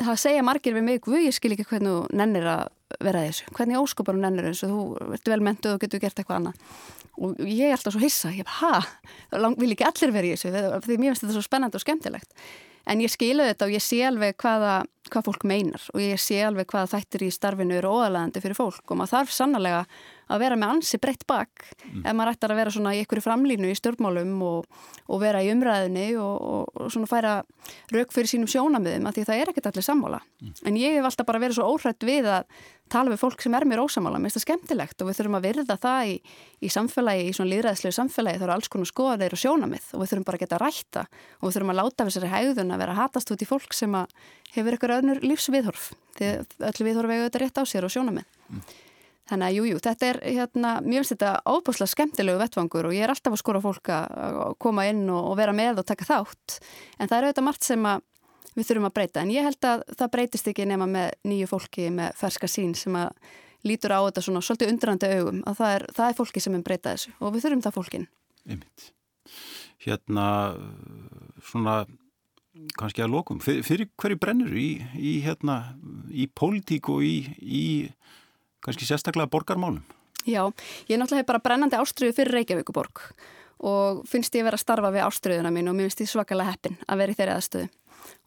[0.00, 2.64] Það segja margir við mig, guð, ég skil ekki hvernig þú nennir að
[3.04, 3.46] vera þessu.
[3.54, 6.68] Hvernig óskopar þú nennir þessu, þú ert vel mentuð og getur gert eitthvað annað.
[7.14, 8.88] Og ég er alltaf svo hissa, ég hef,
[9.38, 10.50] lang, vil ekki allir vera í þessu,
[10.82, 12.46] því mér finnst þetta svo spennandi og skemmtilegt.
[12.90, 14.74] En ég skilu þetta og ég sé alveg hvaða,
[15.12, 18.90] hvað fólk meinar og ég sé alveg hvaða þættir í starfinu eru óalæðandi fyrir fólk
[18.90, 19.84] og maður þarf sannlega
[20.32, 21.66] að vera með ansi breytt bak.
[22.04, 24.68] Ef maður ættar að vera svona í einhverju framlínu í stjórnmálum og,
[25.08, 27.34] og vera í umræðinni og, og, og svona færa
[27.94, 30.22] rauk fyrir sínum sjónamiðum að því það er ekkert allir sammála.
[30.68, 32.48] En ég hef alltaf bara verið svo óhrætt við að
[32.92, 35.46] tala við fólk sem er mér ósamála, mér finnst það skemmtilegt og við þurfum að
[35.46, 36.14] virða það í,
[36.60, 40.12] í samfélagi, í svona líðræðslegu samfélagi, það eru alls konar skoðaðir og sjónamið og við
[40.12, 41.04] þurfum bara að geta að rætta
[41.40, 43.96] og við þurfum að láta þessari hægðun að vera hatast út í fólk sem
[44.54, 45.86] hefur eitthvað öðnur lífsviðhorf.
[46.18, 46.32] Því
[46.68, 48.28] öllu viðhorf eiga þetta rétt á sér og sjónamið.
[49.24, 53.06] Þannig að jújú, jú, þetta er hérna, mjög finnst þetta ábúslega skemmtilegu vettvangur og ég
[53.06, 56.58] er alltaf að skora fólk að koma inn og, og vera með og taka þátt
[56.98, 57.88] en það er auðvitað margt sem
[58.54, 61.88] við þurfum að breyta en ég held að það breytist ekki nema með nýju fólki
[61.94, 62.98] með ferska sín sem
[63.64, 66.66] lítur á þetta svona svolítið undrandi augum að það er, það er fólki sem er
[66.68, 68.08] breyta þessu og við þurfum það fólkin.
[68.44, 68.88] Einmitt.
[69.84, 70.26] Hérna
[71.48, 71.78] svona
[72.78, 74.68] kannski að lokum, fyrir, fyrir hverju brennur í,
[75.00, 75.74] í hérna
[76.12, 77.64] í pólitík og í, í
[78.64, 79.84] kannski sérstaklega borgarmálum?
[80.24, 80.42] Já,
[80.88, 83.06] ég er náttúrulega bara brennandi ástriðu fyrir Reykjavíkuborg
[83.64, 86.78] og finnst ég vera að starfa við ástriðuna mín og mér finnst ég svakalega heppin
[86.88, 87.68] að vera í þeirri aðstöðu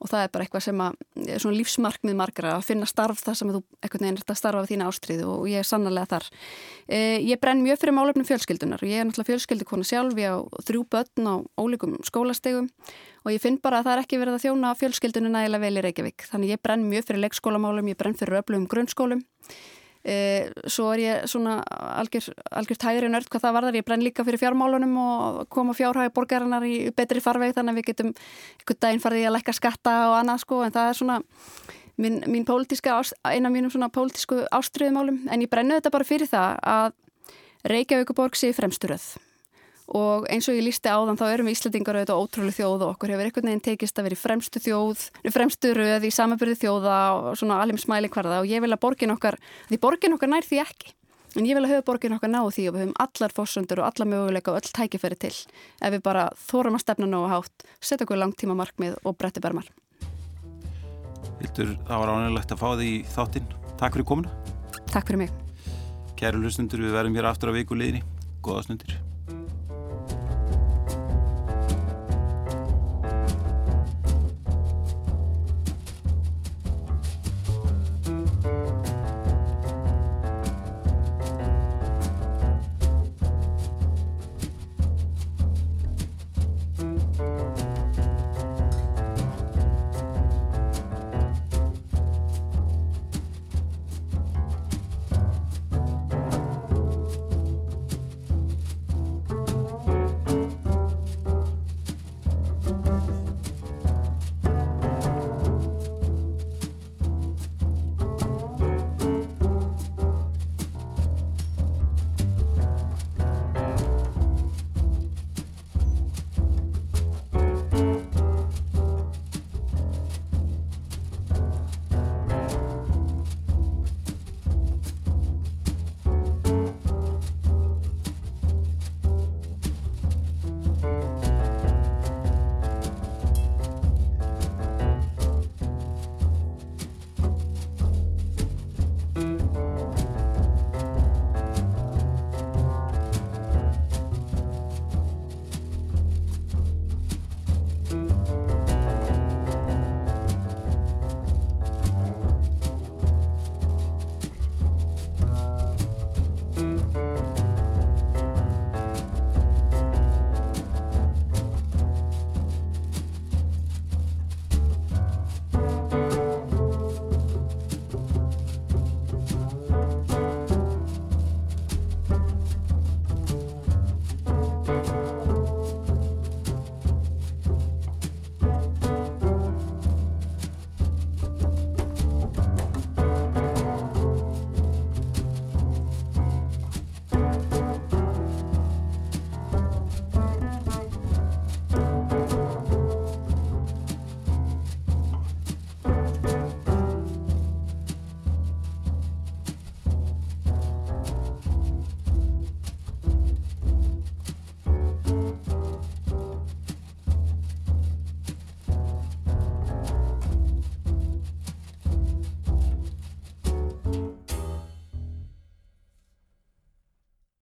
[0.02, 0.98] og það er bara eitthvað sem að,
[1.42, 4.90] svona lífsmarkmið margra að finna starf þar sem þú eitthvað nefnir að starfa við þína
[4.92, 6.28] ástriðu og ég er sannlega þar.
[6.86, 10.38] E, ég brenn mjög fyrir málefnum fjölskyldunar og ég er náttúrulega fjölskyldukona sjálf, ég á
[10.70, 12.70] þrjú börn á ólíkum skólastegum
[13.26, 15.86] og ég finn bara að það er ekki verið að þjóna fjölskyldunum nægilega vel í
[15.88, 16.30] Reykjavík.
[16.30, 19.26] Þannig ég brenn mjög fyrir leikskólamálum, ég brenn fyrir öflugum grunnskólum
[20.04, 24.41] svo er ég svona algjör, algjör tæri nörd hvað það varðar, ég brenn líka fyrir
[24.41, 29.24] fjármálunum og koma fjárhægi borgarinnar í betri farveg þannig að við getum einhvern daginn farið
[29.24, 30.62] í að lækka skatta og annað sko.
[30.64, 31.20] En það er svona
[31.98, 36.60] mín, mín eina af mínum svona pólitísku ástriðumálum en ég brennu þetta bara fyrir það
[36.64, 36.91] að
[37.68, 39.27] Reykjavíkuborg sé fremsturöð
[39.88, 42.94] og eins og ég lísti á þann þá erum við Íslandingar auðvitað ótrúlega þjóð og
[42.94, 47.00] okkur hefur einhvern veginn tekist að vera í fremstu þjóð, fremstu röð í samanbyrði þjóða
[47.16, 49.40] og svona alveg smæli hverða og ég vil að borgin okkar,
[49.72, 50.94] því borgin okkar nær því ekki
[51.38, 53.90] en ég vil að höfu borgin okkar ná því og við höfum allar fórsöndur og
[53.90, 58.08] allar möguleika og öll tækifæri til ef við bara þórum að stefna nógu hátt, setja
[58.08, 59.68] okkur langtíma markmið og bretti bermar.
[61.38, 63.52] Hildur, það var ánægilegt að fá því þáttinn.
[63.78, 64.32] Takk fyrir komuna.
[64.90, 65.36] Takk fyrir mig.
[66.18, 68.02] Kæru hlustundur, við verðum hér aftur á viku liðni.
[68.42, 68.98] Góða stundir.